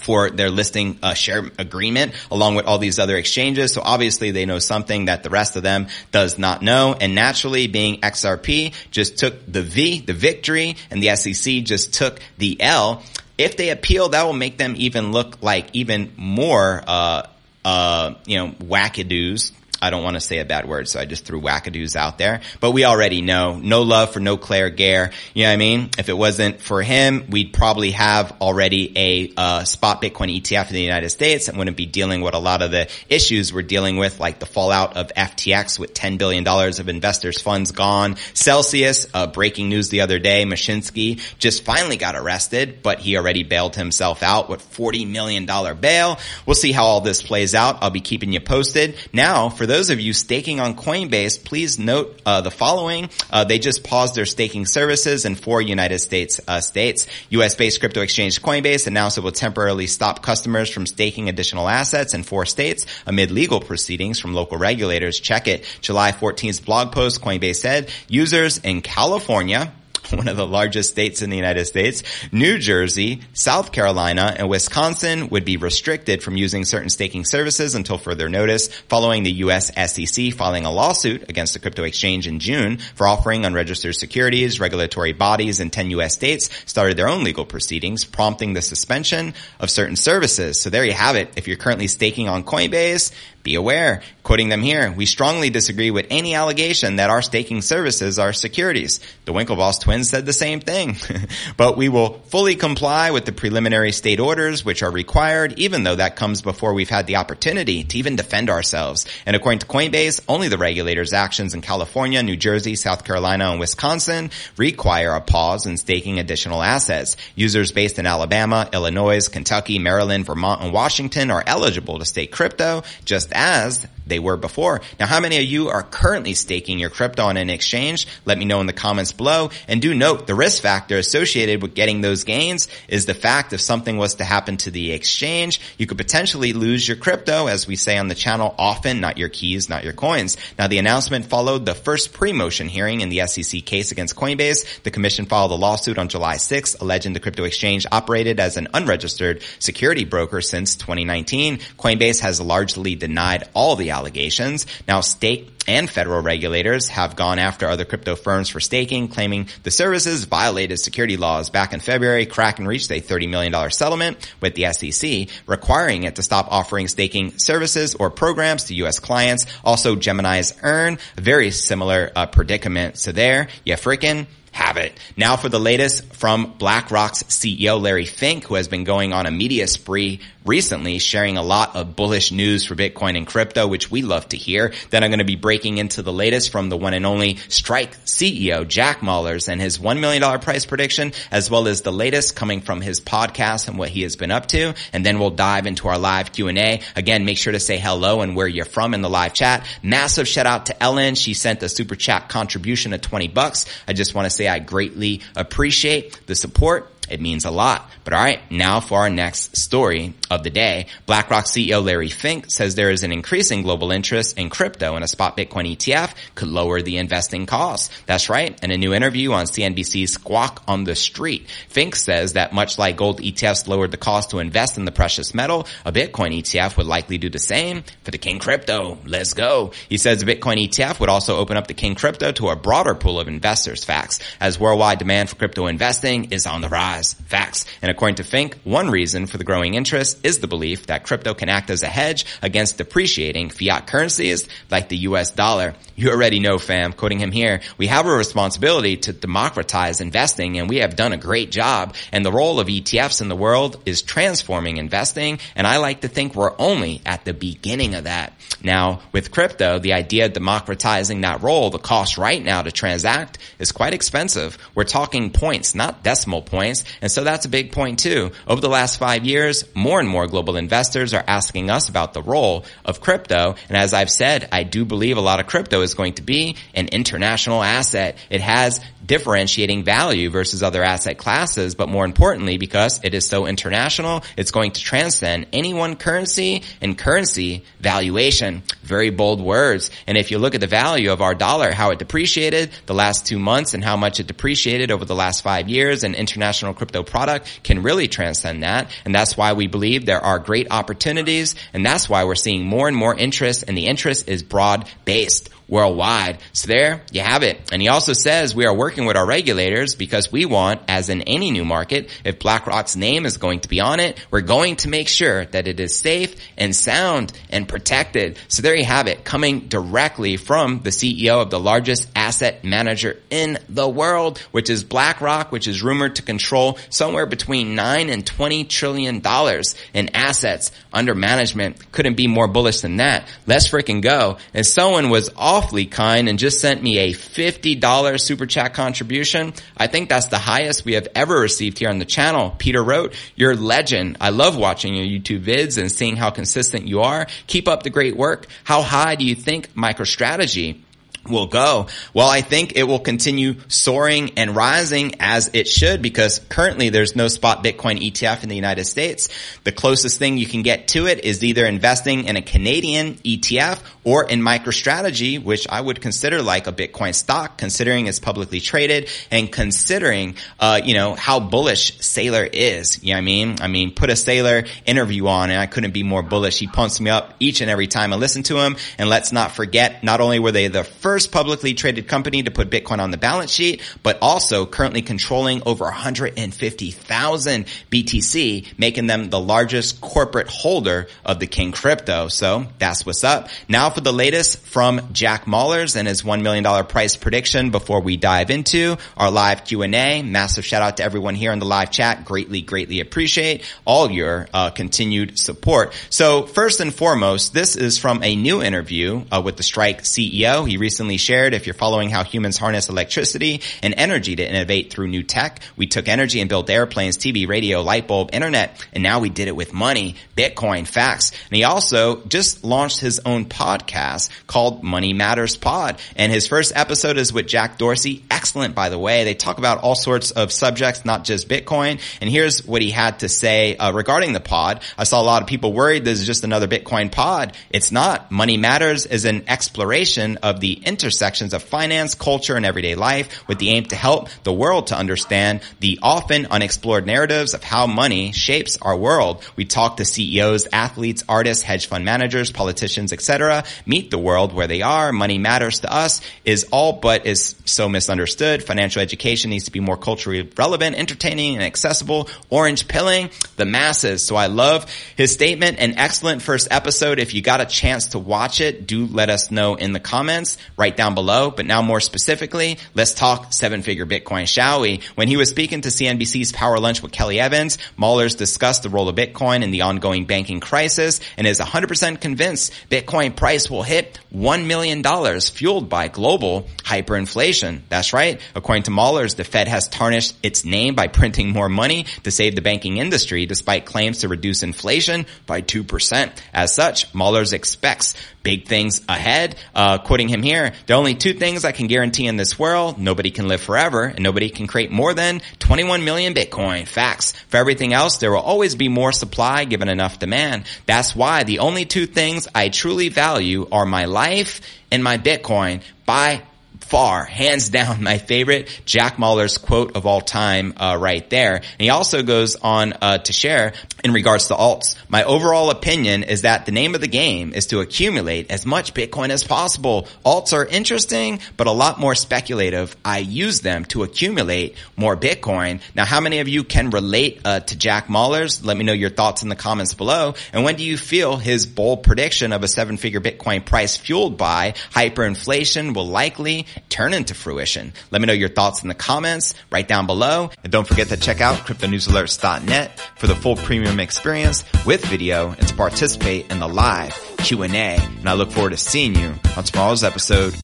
for 0.00 0.30
their 0.30 0.48
listing 0.48 0.98
uh, 1.02 1.12
share 1.14 1.50
agreement 1.58 2.12
along 2.30 2.54
with 2.54 2.66
all 2.66 2.78
these 2.78 2.98
other 3.00 3.16
exchanges. 3.16 3.72
So 3.72 3.82
obviously 3.84 4.30
they 4.30 4.46
know 4.46 4.60
something 4.60 5.06
that 5.06 5.24
the 5.24 5.30
rest 5.30 5.56
of 5.56 5.64
them 5.64 5.88
does 6.12 6.38
not 6.38 6.62
know. 6.62 6.94
And 6.98 7.16
naturally 7.16 7.66
being 7.66 8.00
XRP 8.00 8.74
just 8.92 9.18
took 9.18 9.34
the 9.50 9.62
V, 9.62 10.00
the 10.00 10.12
victory, 10.12 10.76
and 10.90 11.02
the 11.02 11.16
SEC 11.16 11.64
just 11.64 11.94
took 11.94 12.20
the 12.36 12.60
L. 12.60 13.02
If 13.38 13.56
they 13.56 13.70
appeal, 13.70 14.10
that 14.10 14.24
will 14.24 14.32
make 14.32 14.58
them 14.58 14.74
even 14.76 15.12
look 15.12 15.40
like 15.40 15.68
even 15.72 16.12
more, 16.16 16.82
uh, 16.86 17.22
uh, 17.64 18.14
you 18.26 18.38
know, 18.38 18.48
wackadoos 18.50 19.52
I 19.80 19.90
don't 19.90 20.02
want 20.02 20.14
to 20.14 20.20
say 20.20 20.38
a 20.38 20.44
bad 20.44 20.68
word, 20.68 20.88
so 20.88 20.98
I 20.98 21.04
just 21.04 21.24
threw 21.24 21.40
wackadoos 21.40 21.94
out 21.94 22.18
there. 22.18 22.40
But 22.60 22.72
we 22.72 22.84
already 22.84 23.22
know, 23.22 23.56
no 23.56 23.82
love 23.82 24.12
for 24.12 24.20
no 24.20 24.36
Claire 24.36 24.70
Gare. 24.70 25.12
You 25.34 25.44
know 25.44 25.50
what 25.50 25.54
I 25.54 25.56
mean? 25.56 25.90
If 25.98 26.08
it 26.08 26.16
wasn't 26.16 26.60
for 26.60 26.82
him, 26.82 27.26
we'd 27.30 27.52
probably 27.52 27.92
have 27.92 28.36
already 28.40 28.92
a 28.96 29.32
uh, 29.36 29.64
spot 29.64 30.02
Bitcoin 30.02 30.36
ETF 30.40 30.68
in 30.68 30.74
the 30.74 30.82
United 30.82 31.10
States 31.10 31.48
and 31.48 31.56
wouldn't 31.58 31.76
be 31.76 31.86
dealing 31.86 32.22
with 32.22 32.34
a 32.34 32.38
lot 32.38 32.62
of 32.62 32.70
the 32.70 32.88
issues 33.08 33.52
we're 33.52 33.62
dealing 33.62 33.96
with, 33.96 34.18
like 34.18 34.40
the 34.40 34.46
fallout 34.46 34.96
of 34.96 35.08
FTX 35.08 35.78
with 35.78 35.94
$10 35.94 36.18
billion 36.18 36.46
of 36.46 36.88
investors' 36.88 37.40
funds 37.40 37.70
gone. 37.70 38.16
Celsius, 38.34 39.06
uh, 39.14 39.28
breaking 39.28 39.68
news 39.68 39.90
the 39.90 40.00
other 40.00 40.18
day, 40.18 40.44
Mashinsky 40.44 41.20
just 41.38 41.64
finally 41.64 41.96
got 41.96 42.16
arrested, 42.16 42.82
but 42.82 42.98
he 42.98 43.16
already 43.16 43.44
bailed 43.44 43.76
himself 43.76 44.24
out 44.24 44.48
with 44.48 44.60
$40 44.72 45.08
million 45.08 45.46
bail. 45.80 46.18
We'll 46.46 46.54
see 46.54 46.72
how 46.72 46.84
all 46.84 47.00
this 47.00 47.22
plays 47.22 47.54
out. 47.54 47.78
I'll 47.80 47.90
be 47.90 48.00
keeping 48.00 48.32
you 48.32 48.40
posted. 48.40 48.96
Now, 49.12 49.48
for 49.48 49.67
those 49.68 49.90
of 49.90 50.00
you 50.00 50.12
staking 50.12 50.60
on 50.60 50.74
Coinbase, 50.74 51.44
please 51.44 51.78
note 51.78 52.20
uh, 52.24 52.40
the 52.40 52.50
following. 52.50 53.10
Uh, 53.30 53.44
they 53.44 53.58
just 53.58 53.84
paused 53.84 54.14
their 54.14 54.26
staking 54.26 54.66
services 54.66 55.24
in 55.24 55.34
four 55.34 55.60
United 55.60 55.98
States 55.98 56.40
uh, 56.48 56.60
states. 56.60 57.06
U.S.-based 57.30 57.78
crypto 57.78 58.00
exchange 58.00 58.40
Coinbase 58.42 58.86
announced 58.86 59.18
it 59.18 59.20
will 59.20 59.32
temporarily 59.32 59.86
stop 59.86 60.22
customers 60.22 60.70
from 60.70 60.86
staking 60.86 61.28
additional 61.28 61.68
assets 61.68 62.14
in 62.14 62.22
four 62.22 62.46
states 62.46 62.86
amid 63.06 63.30
legal 63.30 63.60
proceedings 63.60 64.18
from 64.18 64.34
local 64.34 64.58
regulators. 64.58 65.20
Check 65.20 65.46
it. 65.46 65.64
July 65.80 66.12
14th 66.12 66.64
blog 66.64 66.92
post, 66.92 67.20
Coinbase 67.20 67.56
said 67.56 67.90
users 68.08 68.58
in 68.58 68.80
California, 68.80 69.72
one 70.12 70.28
of 70.28 70.36
the 70.36 70.46
largest 70.46 70.90
states 70.90 71.22
in 71.22 71.30
the 71.30 71.36
United 71.36 71.66
States, 71.66 72.02
New 72.32 72.58
Jersey, 72.58 73.20
South 73.32 73.72
Carolina, 73.72 74.34
and 74.36 74.48
Wisconsin 74.48 75.28
would 75.28 75.44
be 75.44 75.56
restricted 75.56 76.22
from 76.22 76.36
using 76.36 76.64
certain 76.64 76.88
staking 76.88 77.24
services 77.24 77.74
until 77.74 77.98
further 77.98 78.28
notice 78.28 78.68
following 78.88 79.22
the 79.22 79.32
U.S. 79.32 79.70
SEC 79.74 80.32
filing 80.32 80.64
a 80.64 80.72
lawsuit 80.72 81.28
against 81.28 81.52
the 81.52 81.58
crypto 81.58 81.84
exchange 81.84 82.26
in 82.26 82.38
June 82.38 82.78
for 82.94 83.06
offering 83.06 83.44
unregistered 83.44 83.94
securities. 83.96 84.60
Regulatory 84.60 85.12
bodies 85.12 85.60
in 85.60 85.70
10 85.70 85.90
U.S. 85.90 86.14
states 86.14 86.48
started 86.64 86.96
their 86.96 87.08
own 87.08 87.24
legal 87.24 87.44
proceedings, 87.44 88.04
prompting 88.04 88.54
the 88.54 88.62
suspension 88.62 89.34
of 89.60 89.70
certain 89.70 89.96
services. 89.96 90.60
So 90.60 90.70
there 90.70 90.84
you 90.84 90.92
have 90.92 91.16
it. 91.16 91.32
If 91.36 91.48
you're 91.48 91.56
currently 91.56 91.88
staking 91.88 92.28
on 92.28 92.44
Coinbase, 92.44 93.12
be 93.48 93.54
aware. 93.54 94.02
Quoting 94.24 94.50
them 94.50 94.60
here, 94.60 94.92
we 94.92 95.06
strongly 95.06 95.48
disagree 95.48 95.90
with 95.90 96.06
any 96.10 96.34
allegation 96.34 96.96
that 96.96 97.08
our 97.08 97.22
staking 97.22 97.62
services 97.62 98.18
are 98.18 98.34
securities. 98.34 99.00
The 99.24 99.32
Winklevoss 99.32 99.80
twins 99.80 99.97
said 100.04 100.26
the 100.26 100.32
same 100.32 100.60
thing. 100.60 100.96
but 101.56 101.76
we 101.76 101.88
will 101.88 102.20
fully 102.28 102.56
comply 102.56 103.10
with 103.10 103.24
the 103.24 103.32
preliminary 103.32 103.92
state 103.92 104.20
orders 104.20 104.64
which 104.64 104.82
are 104.82 104.90
required, 104.90 105.58
even 105.58 105.82
though 105.82 105.96
that 105.96 106.16
comes 106.16 106.42
before 106.42 106.74
we've 106.74 106.88
had 106.88 107.06
the 107.06 107.16
opportunity 107.16 107.84
to 107.84 107.98
even 107.98 108.16
defend 108.16 108.50
ourselves. 108.50 109.06
And 109.26 109.36
according 109.36 109.60
to 109.60 109.66
Coinbase, 109.66 110.20
only 110.28 110.48
the 110.48 110.58
regulators' 110.58 111.12
actions 111.12 111.54
in 111.54 111.60
California, 111.60 112.22
New 112.22 112.36
Jersey, 112.36 112.74
South 112.74 113.04
Carolina, 113.04 113.50
and 113.50 113.60
Wisconsin 113.60 114.30
require 114.56 115.12
a 115.12 115.20
pause 115.20 115.66
in 115.66 115.76
staking 115.76 116.18
additional 116.18 116.62
assets. 116.62 117.16
Users 117.34 117.72
based 117.72 117.98
in 117.98 118.06
Alabama, 118.06 118.68
Illinois, 118.72 119.28
Kentucky, 119.28 119.78
Maryland, 119.78 120.26
Vermont, 120.26 120.62
and 120.62 120.72
Washington 120.72 121.30
are 121.30 121.44
eligible 121.46 121.98
to 121.98 122.04
stake 122.04 122.32
crypto, 122.32 122.82
just 123.04 123.32
as 123.32 123.86
they 124.08 124.18
were 124.18 124.36
before. 124.36 124.80
Now, 124.98 125.06
how 125.06 125.20
many 125.20 125.36
of 125.36 125.44
you 125.44 125.68
are 125.68 125.82
currently 125.82 126.34
staking 126.34 126.78
your 126.78 126.90
crypto 126.90 127.24
on 127.24 127.36
an 127.36 127.50
exchange? 127.50 128.06
Let 128.24 128.38
me 128.38 128.44
know 128.44 128.60
in 128.60 128.66
the 128.66 128.72
comments 128.72 129.12
below. 129.12 129.50
And 129.66 129.82
do 129.82 129.94
note 129.94 130.26
the 130.26 130.34
risk 130.34 130.62
factor 130.62 130.98
associated 130.98 131.62
with 131.62 131.74
getting 131.74 132.00
those 132.00 132.24
gains 132.24 132.68
is 132.88 133.06
the 133.06 133.14
fact 133.14 133.52
if 133.52 133.60
something 133.60 133.96
was 133.96 134.16
to 134.16 134.24
happen 134.24 134.56
to 134.58 134.70
the 134.70 134.92
exchange, 134.92 135.60
you 135.78 135.86
could 135.86 135.98
potentially 135.98 136.52
lose 136.52 136.86
your 136.86 136.96
crypto, 136.96 137.46
as 137.46 137.66
we 137.66 137.76
say 137.76 137.98
on 137.98 138.08
the 138.08 138.14
channel 138.14 138.54
often, 138.58 139.00
not 139.00 139.18
your 139.18 139.28
keys, 139.28 139.68
not 139.68 139.84
your 139.84 139.92
coins. 139.92 140.36
Now, 140.58 140.66
the 140.66 140.78
announcement 140.78 141.26
followed 141.26 141.66
the 141.66 141.74
first 141.74 142.12
pre-motion 142.12 142.68
hearing 142.68 143.00
in 143.00 143.08
the 143.08 143.26
SEC 143.26 143.64
case 143.64 143.92
against 143.92 144.16
Coinbase. 144.16 144.82
The 144.82 144.90
commission 144.90 145.26
filed 145.26 145.52
a 145.52 145.54
lawsuit 145.54 145.98
on 145.98 146.08
July 146.08 146.36
6, 146.36 146.76
alleging 146.80 147.12
the 147.12 147.20
crypto 147.20 147.44
exchange 147.44 147.86
operated 147.90 148.40
as 148.40 148.56
an 148.56 148.68
unregistered 148.74 149.42
security 149.58 150.04
broker 150.04 150.40
since 150.40 150.76
2019. 150.76 151.58
Coinbase 151.78 152.20
has 152.20 152.40
largely 152.40 152.94
denied 152.94 153.48
all 153.54 153.76
the 153.76 153.92
allegations. 153.98 154.66
Now, 154.86 155.00
state 155.00 155.50
and 155.66 155.90
federal 155.90 156.22
regulators 156.22 156.88
have 156.88 157.14
gone 157.14 157.38
after 157.38 157.68
other 157.68 157.84
crypto 157.84 158.16
firms 158.16 158.48
for 158.48 158.60
staking, 158.60 159.08
claiming 159.08 159.48
the 159.64 159.70
services 159.70 160.24
violated 160.24 160.80
security 160.80 161.16
laws. 161.16 161.50
Back 161.50 161.74
in 161.74 161.80
February, 161.80 162.24
Kraken 162.24 162.66
reached 162.66 162.90
a 162.90 163.00
$30 163.00 163.28
million 163.28 163.70
settlement 163.70 164.34
with 164.40 164.54
the 164.54 164.72
SEC, 164.72 165.28
requiring 165.46 166.04
it 166.04 166.16
to 166.16 166.22
stop 166.22 166.46
offering 166.50 166.88
staking 166.88 167.34
services 167.36 167.94
or 167.94 168.08
programs 168.10 168.64
to 168.64 168.74
U.S. 168.76 168.98
clients. 168.98 169.46
Also, 169.62 169.96
Gemini's 169.96 170.54
Earn, 170.62 170.98
a 171.16 171.20
very 171.20 171.50
similar 171.50 172.10
uh, 172.16 172.26
predicament. 172.26 172.96
So 172.96 173.12
there, 173.12 173.48
you 173.64 173.74
freaking 173.74 174.26
have 174.58 174.76
it. 174.76 174.92
Now 175.16 175.36
for 175.36 175.48
the 175.48 175.60
latest 175.60 176.12
from 176.14 176.54
BlackRock's 176.58 177.22
CEO 177.22 177.80
Larry 177.80 178.06
Fink, 178.06 178.42
who 178.44 178.56
has 178.56 178.66
been 178.66 178.82
going 178.82 179.12
on 179.12 179.24
a 179.24 179.30
media 179.30 179.68
spree 179.68 180.20
recently 180.48 180.98
sharing 180.98 181.36
a 181.36 181.42
lot 181.42 181.76
of 181.76 181.94
bullish 181.94 182.32
news 182.32 182.64
for 182.64 182.74
Bitcoin 182.74 183.16
and 183.16 183.26
crypto, 183.26 183.68
which 183.68 183.90
we 183.90 184.00
love 184.00 184.26
to 184.30 184.36
hear. 184.36 184.72
Then 184.90 185.04
I'm 185.04 185.10
going 185.10 185.18
to 185.18 185.24
be 185.24 185.36
breaking 185.36 185.76
into 185.76 186.00
the 186.00 186.12
latest 186.12 186.50
from 186.50 186.70
the 186.70 186.76
one 186.76 186.94
and 186.94 187.04
only 187.04 187.36
Strike 187.48 187.94
CEO, 188.04 188.66
Jack 188.66 189.00
Mallers, 189.00 189.48
and 189.48 189.60
his 189.60 189.78
$1 189.78 190.00
million 190.00 190.40
price 190.40 190.64
prediction, 190.64 191.12
as 191.30 191.50
well 191.50 191.68
as 191.68 191.82
the 191.82 191.92
latest 191.92 192.34
coming 192.34 192.62
from 192.62 192.80
his 192.80 193.00
podcast 193.00 193.68
and 193.68 193.78
what 193.78 193.90
he 193.90 194.02
has 194.02 194.16
been 194.16 194.30
up 194.30 194.46
to. 194.46 194.74
And 194.92 195.04
then 195.04 195.18
we'll 195.18 195.30
dive 195.30 195.66
into 195.66 195.86
our 195.88 195.98
live 195.98 196.32
Q&A. 196.32 196.80
Again, 196.96 197.26
make 197.26 197.36
sure 197.36 197.52
to 197.52 197.60
say 197.60 197.78
hello 197.78 198.22
and 198.22 198.34
where 198.34 198.48
you're 198.48 198.64
from 198.64 198.94
in 198.94 199.02
the 199.02 199.10
live 199.10 199.34
chat. 199.34 199.66
Massive 199.82 200.26
shout 200.26 200.46
out 200.46 200.66
to 200.66 200.82
Ellen. 200.82 201.14
She 201.14 201.34
sent 201.34 201.62
a 201.62 201.68
super 201.68 201.94
chat 201.94 202.30
contribution 202.30 202.94
of 202.94 203.02
20 203.02 203.28
bucks. 203.28 203.66
I 203.86 203.92
just 203.92 204.14
want 204.14 204.24
to 204.24 204.30
say 204.30 204.47
I 204.48 204.58
greatly 204.58 205.22
appreciate 205.36 206.26
the 206.26 206.34
support. 206.34 206.90
It 207.10 207.20
means 207.20 207.44
a 207.44 207.50
lot. 207.50 207.90
But 208.04 208.12
all 208.14 208.22
right, 208.22 208.40
now 208.50 208.80
for 208.80 209.00
our 209.00 209.10
next 209.10 209.56
story 209.56 210.14
of 210.30 210.42
the 210.42 210.50
day. 210.50 210.86
BlackRock 211.06 211.44
CEO 211.44 211.84
Larry 211.84 212.08
Fink 212.08 212.50
says 212.50 212.74
there 212.74 212.90
is 212.90 213.02
an 213.02 213.12
increasing 213.12 213.62
global 213.62 213.90
interest 213.90 214.38
in 214.38 214.50
crypto 214.50 214.94
and 214.94 215.04
a 215.04 215.08
spot 215.08 215.36
Bitcoin 215.36 215.74
ETF 215.76 216.14
could 216.34 216.48
lower 216.48 216.82
the 216.82 216.98
investing 216.98 217.46
costs. 217.46 217.90
That's 218.06 218.28
right. 218.28 218.58
In 218.62 218.70
a 218.70 218.76
new 218.76 218.94
interview 218.94 219.32
on 219.32 219.46
CNBC's 219.46 220.12
Squawk 220.12 220.62
on 220.66 220.84
the 220.84 220.94
Street, 220.94 221.48
Fink 221.68 221.96
says 221.96 222.34
that 222.34 222.52
much 222.52 222.78
like 222.78 222.96
gold 222.96 223.20
ETFs 223.20 223.68
lowered 223.68 223.90
the 223.90 223.96
cost 223.96 224.30
to 224.30 224.38
invest 224.38 224.78
in 224.78 224.84
the 224.84 224.92
precious 224.92 225.34
metal, 225.34 225.66
a 225.84 225.92
Bitcoin 225.92 226.36
ETF 226.38 226.76
would 226.76 226.86
likely 226.86 227.18
do 227.18 227.30
the 227.30 227.38
same 227.38 227.84
for 228.04 228.10
the 228.10 228.18
King 228.18 228.38
Crypto. 228.38 228.98
Let's 229.04 229.34
go. 229.34 229.72
He 229.88 229.98
says 229.98 230.22
the 230.22 230.34
Bitcoin 230.34 230.56
ETF 230.68 231.00
would 231.00 231.08
also 231.08 231.36
open 231.36 231.56
up 231.56 231.66
the 231.66 231.74
King 231.74 231.94
Crypto 231.94 232.32
to 232.32 232.48
a 232.48 232.56
broader 232.56 232.94
pool 232.94 233.20
of 233.20 233.28
investors. 233.28 233.84
Facts. 233.84 234.20
As 234.40 234.58
worldwide 234.58 234.98
demand 234.98 235.30
for 235.30 235.36
crypto 235.36 235.66
investing 235.66 236.32
is 236.32 236.46
on 236.46 236.60
the 236.60 236.68
rise. 236.68 236.97
Facts. 236.98 237.64
And 237.82 237.90
according 237.90 238.16
to 238.16 238.24
Fink, 238.24 238.58
one 238.64 238.90
reason 238.90 239.26
for 239.26 239.38
the 239.38 239.44
growing 239.44 239.74
interest 239.74 240.24
is 240.24 240.40
the 240.40 240.48
belief 240.48 240.86
that 240.86 241.04
crypto 241.04 241.34
can 241.34 241.48
act 241.48 241.70
as 241.70 241.82
a 241.82 241.86
hedge 241.86 242.26
against 242.42 242.78
depreciating 242.78 243.50
fiat 243.50 243.86
currencies 243.86 244.48
like 244.70 244.88
the 244.88 244.98
US 244.98 245.30
dollar. 245.30 245.74
You 245.96 246.10
already 246.10 246.40
know, 246.40 246.58
fam, 246.58 246.92
quoting 246.92 247.18
him 247.18 247.32
here, 247.32 247.60
we 247.76 247.86
have 247.88 248.06
a 248.06 248.12
responsibility 248.12 248.96
to 248.98 249.12
democratize 249.12 250.00
investing 250.00 250.58
and 250.58 250.68
we 250.68 250.76
have 250.76 250.96
done 250.96 251.12
a 251.12 251.16
great 251.16 251.50
job. 251.50 251.94
And 252.12 252.24
the 252.24 252.32
role 252.32 252.60
of 252.60 252.68
ETFs 252.68 253.20
in 253.20 253.28
the 253.28 253.36
world 253.36 253.80
is 253.86 254.02
transforming 254.02 254.76
investing. 254.76 255.38
And 255.54 255.66
I 255.66 255.78
like 255.78 256.02
to 256.02 256.08
think 256.08 256.34
we're 256.34 256.54
only 256.58 257.00
at 257.06 257.24
the 257.24 257.34
beginning 257.34 257.94
of 257.94 258.04
that. 258.04 258.32
Now, 258.62 259.00
with 259.12 259.30
crypto, 259.30 259.78
the 259.78 259.92
idea 259.92 260.26
of 260.26 260.32
democratizing 260.32 261.20
that 261.20 261.42
role, 261.42 261.70
the 261.70 261.78
cost 261.78 262.18
right 262.18 262.42
now 262.42 262.62
to 262.62 262.72
transact 262.72 263.38
is 263.58 263.72
quite 263.72 263.94
expensive. 263.94 264.58
We're 264.74 264.84
talking 264.84 265.30
points, 265.30 265.74
not 265.74 266.02
decimal 266.02 266.42
points. 266.42 266.84
And 267.00 267.10
so 267.10 267.24
that's 267.24 267.46
a 267.46 267.48
big 267.48 267.72
point 267.72 267.98
too. 267.98 268.32
Over 268.46 268.60
the 268.60 268.68
last 268.68 268.98
five 268.98 269.24
years, 269.24 269.64
more 269.74 270.00
and 270.00 270.08
more 270.08 270.26
global 270.26 270.56
investors 270.56 271.14
are 271.14 271.24
asking 271.26 271.70
us 271.70 271.88
about 271.88 272.14
the 272.14 272.22
role 272.22 272.64
of 272.84 273.00
crypto. 273.00 273.54
And 273.68 273.76
as 273.76 273.94
I've 273.94 274.10
said, 274.10 274.48
I 274.52 274.62
do 274.62 274.84
believe 274.84 275.16
a 275.16 275.22
lot 275.22 275.40
of 275.40 275.46
crypto 275.46 275.82
is 275.82 275.94
going 275.94 276.14
to 276.14 276.22
be 276.22 276.56
an 276.74 276.88
international 276.88 277.62
asset. 277.62 278.16
It 278.30 278.40
has 278.40 278.80
differentiating 279.08 279.82
value 279.82 280.30
versus 280.30 280.62
other 280.62 280.84
asset 280.84 281.18
classes, 281.18 281.74
but 281.74 281.88
more 281.88 282.04
importantly, 282.04 282.58
because 282.58 283.00
it 283.02 283.14
is 283.14 283.26
so 283.26 283.46
international, 283.46 284.22
it's 284.36 284.52
going 284.52 284.70
to 284.72 284.80
transcend 284.80 285.46
any 285.52 285.74
one 285.74 285.96
currency 285.96 286.62
and 286.80 286.96
currency 286.96 287.64
valuation. 287.80 288.62
Very 288.82 289.10
bold 289.10 289.40
words. 289.40 289.90
And 290.06 290.16
if 290.16 290.30
you 290.30 290.38
look 290.38 290.54
at 290.54 290.60
the 290.60 290.68
value 290.68 291.10
of 291.10 291.20
our 291.20 291.34
dollar, 291.34 291.72
how 291.72 291.90
it 291.90 291.98
depreciated 291.98 292.70
the 292.86 292.94
last 292.94 293.26
two 293.26 293.38
months 293.38 293.74
and 293.74 293.82
how 293.82 293.96
much 293.96 294.20
it 294.20 294.28
depreciated 294.28 294.92
over 294.92 295.04
the 295.04 295.14
last 295.14 295.42
five 295.42 295.68
years, 295.68 296.04
an 296.04 296.14
international 296.14 296.74
crypto 296.74 297.02
product 297.02 297.60
can 297.64 297.82
really 297.82 298.06
transcend 298.06 298.62
that. 298.62 298.90
And 299.04 299.14
that's 299.14 299.36
why 299.36 299.54
we 299.54 299.66
believe 299.66 300.06
there 300.06 300.24
are 300.24 300.38
great 300.38 300.68
opportunities. 300.70 301.54
And 301.72 301.84
that's 301.84 302.08
why 302.08 302.24
we're 302.24 302.34
seeing 302.34 302.64
more 302.64 302.86
and 302.86 302.96
more 302.96 303.14
interest 303.14 303.64
and 303.66 303.76
the 303.76 303.86
interest 303.86 304.28
is 304.28 304.42
broad 304.42 304.88
based. 305.04 305.48
Worldwide. 305.68 306.38
So 306.52 306.68
there 306.68 307.02
you 307.12 307.20
have 307.20 307.42
it. 307.42 307.60
And 307.72 307.82
he 307.82 307.88
also 307.88 308.12
says 308.12 308.54
we 308.54 308.66
are 308.66 308.74
working 308.74 309.04
with 309.04 309.16
our 309.16 309.26
regulators 309.26 309.94
because 309.94 310.32
we 310.32 310.46
want, 310.46 310.80
as 310.88 311.10
in 311.10 311.22
any 311.22 311.50
new 311.50 311.64
market, 311.64 312.10
if 312.24 312.38
BlackRock's 312.38 312.96
name 312.96 313.26
is 313.26 313.36
going 313.36 313.60
to 313.60 313.68
be 313.68 313.80
on 313.80 314.00
it, 314.00 314.24
we're 314.30 314.40
going 314.40 314.76
to 314.76 314.88
make 314.88 315.08
sure 315.08 315.44
that 315.46 315.68
it 315.68 315.78
is 315.78 315.94
safe 315.94 316.36
and 316.56 316.74
sound 316.74 317.32
and 317.50 317.68
protected. 317.68 318.38
So 318.48 318.62
there 318.62 318.76
you 318.76 318.84
have 318.84 319.06
it, 319.06 319.24
coming 319.24 319.60
directly 319.68 320.36
from 320.36 320.80
the 320.80 320.90
CEO 320.90 321.42
of 321.42 321.50
the 321.50 321.60
largest 321.60 322.08
asset 322.16 322.64
manager 322.64 323.20
in 323.30 323.58
the 323.68 323.88
world, 323.88 324.38
which 324.50 324.70
is 324.70 324.84
BlackRock, 324.84 325.52
which 325.52 325.68
is 325.68 325.82
rumored 325.82 326.16
to 326.16 326.22
control 326.22 326.78
somewhere 326.90 327.26
between 327.26 327.74
9 327.74 328.08
and 328.08 328.26
20 328.26 328.64
trillion 328.64 329.20
dollars 329.20 329.74
in 329.92 330.10
assets 330.14 330.72
under 330.92 331.14
management. 331.14 331.92
Couldn't 331.92 332.14
be 332.16 332.26
more 332.26 332.48
bullish 332.48 332.80
than 332.80 332.96
that. 332.96 333.28
Let's 333.46 333.68
freaking 333.68 334.02
go. 334.02 334.38
And 334.54 334.66
someone 334.66 335.10
was 335.10 335.28
awfully 335.58 335.86
kind 335.86 336.28
and 336.28 336.38
just 336.38 336.60
sent 336.60 336.80
me 336.84 336.98
a 336.98 337.12
$50 337.12 338.20
super 338.20 338.46
chat 338.46 338.74
contribution. 338.74 339.52
I 339.76 339.88
think 339.88 340.08
that's 340.08 340.28
the 340.28 340.38
highest 340.38 340.84
we 340.84 340.92
have 340.92 341.08
ever 341.16 341.40
received 341.40 341.80
here 341.80 341.90
on 341.90 341.98
the 341.98 342.04
channel. 342.04 342.54
Peter 342.58 342.80
wrote, 342.80 343.12
you're 343.34 343.50
a 343.50 343.56
legend. 343.56 344.18
I 344.20 344.30
love 344.30 344.56
watching 344.56 344.94
your 344.94 345.04
YouTube 345.04 345.42
vids 345.42 345.76
and 345.76 345.90
seeing 345.90 346.14
how 346.14 346.30
consistent 346.30 346.86
you 346.86 347.00
are. 347.00 347.26
Keep 347.48 347.66
up 347.66 347.82
the 347.82 347.90
great 347.90 348.16
work. 348.16 348.46
How 348.62 348.82
high 348.82 349.16
do 349.16 349.24
you 349.24 349.34
think 349.34 349.74
MicroStrategy 349.74 350.80
will 351.28 351.46
go? 351.46 351.86
Well, 352.14 352.28
I 352.28 352.40
think 352.40 352.76
it 352.76 352.84
will 352.84 352.98
continue 352.98 353.56
soaring 353.68 354.32
and 354.36 354.54
rising 354.54 355.14
as 355.20 355.50
it 355.52 355.68
should 355.68 356.02
because 356.02 356.40
currently 356.48 356.88
there's 356.88 357.16
no 357.16 357.28
spot 357.28 357.64
Bitcoin 357.64 358.00
ETF 358.00 358.42
in 358.42 358.48
the 358.48 358.56
United 358.56 358.84
States. 358.84 359.28
The 359.64 359.72
closest 359.72 360.18
thing 360.18 360.38
you 360.38 360.46
can 360.46 360.62
get 360.62 360.88
to 360.88 361.06
it 361.06 361.24
is 361.24 361.44
either 361.44 361.66
investing 361.66 362.24
in 362.24 362.36
a 362.36 362.42
Canadian 362.42 363.14
ETF 363.16 363.80
or 364.04 364.24
in 364.24 364.40
MicroStrategy, 364.40 365.42
which 365.42 365.68
I 365.68 365.80
would 365.80 366.00
consider 366.00 366.42
like 366.42 366.66
a 366.66 366.72
Bitcoin 366.72 367.14
stock 367.14 367.58
considering 367.58 368.06
it's 368.06 368.18
publicly 368.18 368.60
traded 368.60 369.10
and 369.30 369.52
considering, 369.52 370.36
uh, 370.58 370.80
you 370.82 370.94
know, 370.94 371.14
how 371.14 371.40
bullish 371.40 371.98
Saylor 371.98 372.48
is. 372.50 373.02
You 373.02 373.08
know 373.10 373.16
what 373.16 373.18
I 373.18 373.24
mean? 373.24 373.56
I 373.60 373.68
mean, 373.68 373.94
put 373.94 374.08
a 374.08 374.14
Saylor 374.14 374.66
interview 374.86 375.26
on 375.26 375.50
and 375.50 375.60
I 375.60 375.66
couldn't 375.66 375.92
be 375.92 376.04
more 376.04 376.22
bullish. 376.22 376.58
He 376.58 376.66
pumps 376.66 377.00
me 377.00 377.10
up 377.10 377.34
each 377.38 377.60
and 377.60 377.70
every 377.70 377.86
time 377.86 378.12
I 378.12 378.16
listen 378.16 378.42
to 378.44 378.56
him. 378.56 378.76
And 378.96 379.08
let's 379.10 379.32
not 379.32 379.52
forget, 379.52 380.02
not 380.02 380.20
only 380.20 380.38
were 380.38 380.52
they 380.52 380.68
the 380.68 380.84
first 380.84 381.17
first 381.18 381.32
publicly 381.32 381.74
traded 381.74 382.06
company 382.06 382.44
to 382.44 382.50
put 382.52 382.70
Bitcoin 382.70 383.00
on 383.00 383.10
the 383.10 383.16
balance 383.16 383.50
sheet, 383.50 383.82
but 384.04 384.16
also 384.22 384.64
currently 384.64 385.02
controlling 385.02 385.60
over 385.66 385.84
150,000 385.84 387.64
BTC, 387.90 388.78
making 388.78 389.08
them 389.08 389.28
the 389.28 389.40
largest 389.40 390.00
corporate 390.00 390.46
holder 390.46 391.08
of 391.24 391.40
the 391.40 391.46
King 391.48 391.72
crypto. 391.72 392.28
So 392.28 392.66
that's 392.78 393.04
what's 393.04 393.24
up. 393.24 393.48
Now 393.68 393.90
for 393.90 394.00
the 394.00 394.12
latest 394.12 394.60
from 394.60 395.12
Jack 395.12 395.46
Mallers 395.46 395.96
and 395.96 396.06
his 396.06 396.22
$1 396.22 396.40
million 396.42 396.86
price 396.86 397.16
prediction 397.16 397.72
before 397.72 398.00
we 398.00 398.16
dive 398.16 398.50
into 398.50 398.96
our 399.16 399.32
live 399.32 399.64
Q&A. 399.64 400.22
Massive 400.22 400.64
shout 400.64 400.82
out 400.82 400.98
to 400.98 401.02
everyone 401.02 401.34
here 401.34 401.50
in 401.50 401.58
the 401.58 401.66
live 401.66 401.90
chat. 401.90 402.26
Greatly, 402.26 402.62
greatly 402.62 403.00
appreciate 403.00 403.64
all 403.84 404.08
your 404.08 404.46
uh, 404.54 404.70
continued 404.70 405.36
support. 405.36 406.00
So 406.10 406.46
first 406.46 406.78
and 406.78 406.94
foremost, 406.94 407.52
this 407.54 407.74
is 407.74 407.98
from 407.98 408.22
a 408.22 408.36
new 408.36 408.62
interview 408.62 409.24
uh, 409.32 409.42
with 409.44 409.56
the 409.56 409.64
Strike 409.64 410.02
CEO. 410.02 410.68
He 410.68 410.76
recently 410.76 411.07
recently 411.08 411.16
shared 411.16 411.54
if 411.54 411.66
you're 411.66 411.72
following 411.72 412.10
how 412.10 412.22
humans 412.22 412.58
harness 412.58 412.90
electricity 412.90 413.62
and 413.82 413.94
energy 413.96 414.36
to 414.36 414.46
innovate 414.46 414.92
through 414.92 415.08
new 415.08 415.22
tech. 415.22 415.60
We 415.74 415.86
took 415.86 416.06
energy 416.06 416.40
and 416.40 416.50
built 416.50 416.68
airplanes, 416.68 417.16
TV, 417.16 417.48
radio, 417.48 417.80
light 417.80 418.06
bulb, 418.06 418.28
internet, 418.34 418.86
and 418.92 419.02
now 419.02 419.20
we 419.20 419.30
did 419.30 419.48
it 419.48 419.56
with 419.56 419.72
money, 419.72 420.16
Bitcoin, 420.36 420.86
facts. 420.86 421.32
And 421.48 421.56
he 421.56 421.64
also 421.64 422.22
just 422.26 422.62
launched 422.62 423.00
his 423.00 423.20
own 423.24 423.46
podcast 423.46 424.28
called 424.46 424.82
Money 424.82 425.14
Matters 425.14 425.56
Pod. 425.56 425.98
And 426.14 426.30
his 426.30 426.46
first 426.46 426.74
episode 426.76 427.16
is 427.16 427.32
with 427.32 427.46
Jack 427.46 427.78
Dorsey. 427.78 428.22
Excellent, 428.30 428.74
by 428.74 428.90
the 428.90 428.98
way. 428.98 429.24
They 429.24 429.34
talk 429.34 429.56
about 429.56 429.78
all 429.78 429.94
sorts 429.94 430.30
of 430.30 430.52
subjects, 430.52 431.06
not 431.06 431.24
just 431.24 431.48
Bitcoin. 431.48 432.02
And 432.20 432.28
here's 432.28 432.66
what 432.66 432.82
he 432.82 432.90
had 432.90 433.20
to 433.20 433.30
say 433.30 433.76
uh, 433.76 433.92
regarding 433.92 434.34
the 434.34 434.40
pod. 434.40 434.82
I 434.98 435.04
saw 435.04 435.22
a 435.22 435.24
lot 435.24 435.40
of 435.40 435.48
people 435.48 435.72
worried 435.72 436.04
this 436.04 436.20
is 436.20 436.26
just 436.26 436.44
another 436.44 436.68
Bitcoin 436.68 437.10
pod. 437.10 437.56
It's 437.70 437.90
not. 437.90 438.30
Money 438.30 438.58
Matters 438.58 439.06
is 439.06 439.24
an 439.24 439.44
exploration 439.48 440.36
of 440.42 440.60
the 440.60 440.72
intersections 440.88 441.52
of 441.52 441.62
finance, 441.62 442.14
culture, 442.14 442.56
and 442.56 442.66
everyday 442.66 442.94
life 442.94 443.46
with 443.46 443.58
the 443.58 443.68
aim 443.70 443.84
to 443.84 443.96
help 443.96 444.28
the 444.42 444.52
world 444.52 444.88
to 444.88 444.96
understand 444.96 445.60
the 445.80 445.98
often 446.02 446.46
unexplored 446.46 447.06
narratives 447.06 447.52
of 447.52 447.62
how 447.62 447.86
money 447.86 448.32
shapes 448.32 448.78
our 448.80 448.96
world. 448.96 449.44
We 449.54 449.66
talk 449.66 449.98
to 449.98 450.04
CEOs, 450.04 450.66
athletes, 450.72 451.22
artists, 451.28 451.62
hedge 451.62 451.86
fund 451.86 452.04
managers, 452.04 452.50
politicians, 452.50 453.12
etc. 453.12 453.64
Meet 453.84 454.10
the 454.10 454.18
world 454.18 454.52
where 454.52 454.66
they 454.66 454.82
are. 454.82 455.12
Money 455.12 455.38
matters 455.38 455.80
to 455.80 455.92
us 455.92 456.22
is 456.44 456.66
all 456.72 456.94
but 456.94 457.26
is 457.26 457.54
so 457.66 457.88
misunderstood. 457.88 458.64
Financial 458.64 459.02
education 459.02 459.50
needs 459.50 459.64
to 459.64 459.70
be 459.70 459.80
more 459.80 459.98
culturally 459.98 460.50
relevant, 460.56 460.96
entertaining, 460.96 461.54
and 461.54 461.64
accessible. 461.64 462.28
Orange 462.48 462.88
pilling 462.88 463.30
the 463.56 463.66
masses. 463.66 464.24
So 464.24 464.36
I 464.36 464.46
love 464.46 464.90
his 465.16 465.32
statement. 465.32 465.78
An 465.78 465.98
excellent 465.98 466.40
first 466.40 466.68
episode. 466.70 467.18
If 467.18 467.34
you 467.34 467.42
got 467.42 467.60
a 467.60 467.66
chance 467.66 468.08
to 468.08 468.18
watch 468.18 468.60
it, 468.62 468.86
do 468.86 469.06
let 469.06 469.28
us 469.28 469.50
know 469.50 469.74
in 469.74 469.92
the 469.92 470.00
comments. 470.00 470.56
Right 470.78 470.96
down 470.96 471.14
below. 471.14 471.50
But 471.50 471.66
now 471.66 471.82
more 471.82 472.00
specifically, 472.00 472.78
let's 472.94 473.12
talk 473.12 473.52
seven 473.52 473.82
figure 473.82 474.06
Bitcoin, 474.06 474.46
shall 474.46 474.80
we? 474.80 475.00
When 475.16 475.26
he 475.26 475.36
was 475.36 475.50
speaking 475.50 475.80
to 475.80 475.88
CNBC's 475.88 476.52
Power 476.52 476.78
Lunch 476.78 477.02
with 477.02 477.10
Kelly 477.10 477.40
Evans, 477.40 477.78
Mallers 477.98 478.36
discussed 478.36 478.84
the 478.84 478.88
role 478.88 479.08
of 479.08 479.16
Bitcoin 479.16 479.64
in 479.64 479.72
the 479.72 479.82
ongoing 479.82 480.24
banking 480.24 480.60
crisis 480.60 481.20
and 481.36 481.48
is 481.48 481.58
100% 481.58 482.20
convinced 482.20 482.72
Bitcoin 482.88 483.34
price 483.34 483.68
will 483.68 483.82
hit 483.82 484.20
$1 484.32 484.66
million 484.66 485.02
fueled 485.40 485.88
by 485.88 486.06
global 486.06 486.68
hyperinflation. 486.84 487.80
That's 487.88 488.12
right. 488.12 488.40
According 488.54 488.84
to 488.84 488.90
Mallers, 488.92 489.34
the 489.34 489.44
Fed 489.44 489.66
has 489.66 489.88
tarnished 489.88 490.36
its 490.44 490.64
name 490.64 490.94
by 490.94 491.08
printing 491.08 491.52
more 491.52 491.68
money 491.68 492.04
to 492.22 492.30
save 492.30 492.54
the 492.54 492.62
banking 492.62 492.98
industry 492.98 493.46
despite 493.46 493.84
claims 493.84 494.18
to 494.18 494.28
reduce 494.28 494.62
inflation 494.62 495.26
by 495.46 495.60
2%. 495.60 496.30
As 496.52 496.72
such, 496.72 497.12
Mallers 497.12 497.52
expects 497.52 498.14
big 498.42 498.66
things 498.66 499.02
ahead. 499.08 499.56
Uh, 499.74 499.98
quoting 499.98 500.28
him 500.28 500.42
here, 500.42 500.67
there 500.86 500.96
are 500.96 500.98
only 500.98 501.14
two 501.14 501.32
things 501.32 501.64
I 501.64 501.72
can 501.72 501.86
guarantee 501.86 502.26
in 502.26 502.36
this 502.36 502.58
world. 502.58 502.98
Nobody 502.98 503.30
can 503.30 503.48
live 503.48 503.60
forever 503.60 504.04
and 504.04 504.20
nobody 504.20 504.50
can 504.50 504.66
create 504.66 504.90
more 504.90 505.14
than 505.14 505.40
21 505.58 506.04
million 506.04 506.34
Bitcoin. 506.34 506.86
Facts. 506.86 507.32
For 507.48 507.56
everything 507.56 507.92
else, 507.92 508.18
there 508.18 508.30
will 508.30 508.38
always 508.38 508.74
be 508.74 508.88
more 508.88 509.12
supply 509.12 509.64
given 509.64 509.88
enough 509.88 510.18
demand. 510.18 510.64
That's 510.86 511.14
why 511.14 511.44
the 511.44 511.60
only 511.60 511.84
two 511.84 512.06
things 512.06 512.48
I 512.54 512.68
truly 512.68 513.08
value 513.08 513.68
are 513.70 513.86
my 513.86 514.06
life 514.06 514.60
and 514.90 515.04
my 515.04 515.18
Bitcoin 515.18 515.82
by 516.06 516.42
far, 516.88 517.24
hands 517.24 517.68
down, 517.68 518.02
my 518.08 518.18
favorite 518.18 518.68
Jack 518.84 519.16
Mallers 519.16 519.60
quote 519.60 519.96
of 519.96 520.06
all 520.06 520.20
time 520.20 520.74
uh, 520.76 520.96
right 520.98 521.28
there. 521.30 521.56
And 521.56 521.80
he 521.80 521.90
also 521.90 522.22
goes 522.22 522.56
on 522.56 522.94
uh, 523.00 523.18
to 523.18 523.32
share 523.32 523.74
in 524.02 524.12
regards 524.12 524.48
to 524.48 524.54
alts. 524.54 524.96
My 525.08 525.24
overall 525.24 525.70
opinion 525.70 526.22
is 526.22 526.42
that 526.42 526.66
the 526.66 526.72
name 526.72 526.94
of 526.94 527.00
the 527.00 527.08
game 527.08 527.52
is 527.52 527.66
to 527.68 527.80
accumulate 527.80 528.50
as 528.50 528.64
much 528.64 528.94
Bitcoin 528.94 529.30
as 529.30 529.44
possible. 529.44 530.08
Alts 530.24 530.52
are 530.52 530.64
interesting, 530.64 531.40
but 531.56 531.66
a 531.66 531.72
lot 531.72 532.00
more 532.00 532.14
speculative. 532.14 532.96
I 533.04 533.18
use 533.18 533.60
them 533.60 533.84
to 533.86 534.02
accumulate 534.02 534.76
more 534.96 535.16
Bitcoin. 535.16 535.80
Now, 535.94 536.04
how 536.04 536.20
many 536.20 536.38
of 536.38 536.48
you 536.48 536.64
can 536.64 536.90
relate 536.90 537.40
uh, 537.44 537.60
to 537.60 537.76
Jack 537.76 538.06
Mallers? 538.06 538.64
Let 538.64 538.76
me 538.76 538.84
know 538.84 538.92
your 538.92 539.10
thoughts 539.10 539.42
in 539.42 539.48
the 539.48 539.56
comments 539.56 539.94
below. 539.94 540.34
And 540.52 540.64
when 540.64 540.76
do 540.76 540.84
you 540.84 540.96
feel 540.96 541.36
his 541.36 541.66
bold 541.66 542.02
prediction 542.02 542.52
of 542.52 542.62
a 542.62 542.68
seven-figure 542.68 543.20
Bitcoin 543.20 543.64
price 543.64 543.96
fueled 543.96 544.38
by 544.38 544.74
hyperinflation 544.92 545.94
will 545.94 546.06
likely 546.06 546.66
turn 546.88 547.14
into 547.14 547.34
fruition? 547.34 547.92
Let 548.10 548.20
me 548.20 548.26
know 548.26 548.32
your 548.32 548.48
thoughts 548.48 548.82
in 548.82 548.88
the 548.88 548.94
comments 548.94 549.54
right 549.70 549.86
down 549.86 550.06
below. 550.06 550.50
And 550.62 550.72
don't 550.72 550.86
forget 550.86 551.08
to 551.08 551.16
check 551.16 551.40
out 551.40 551.58
cryptonewsalerts.net 551.58 552.98
for 553.16 553.26
the 553.26 553.36
full 553.36 553.56
premium 553.56 554.00
experience 554.00 554.64
with 554.84 555.04
video 555.04 555.50
and 555.50 555.68
to 555.68 555.74
participate 555.74 556.50
in 556.50 556.58
the 556.58 556.68
live 556.68 557.18
Q&A. 557.38 557.68
And 557.68 558.28
I 558.28 558.34
look 558.34 558.50
forward 558.50 558.70
to 558.70 558.76
seeing 558.76 559.14
you 559.14 559.34
on 559.56 559.64
tomorrow's 559.64 560.04
episode 560.04 560.54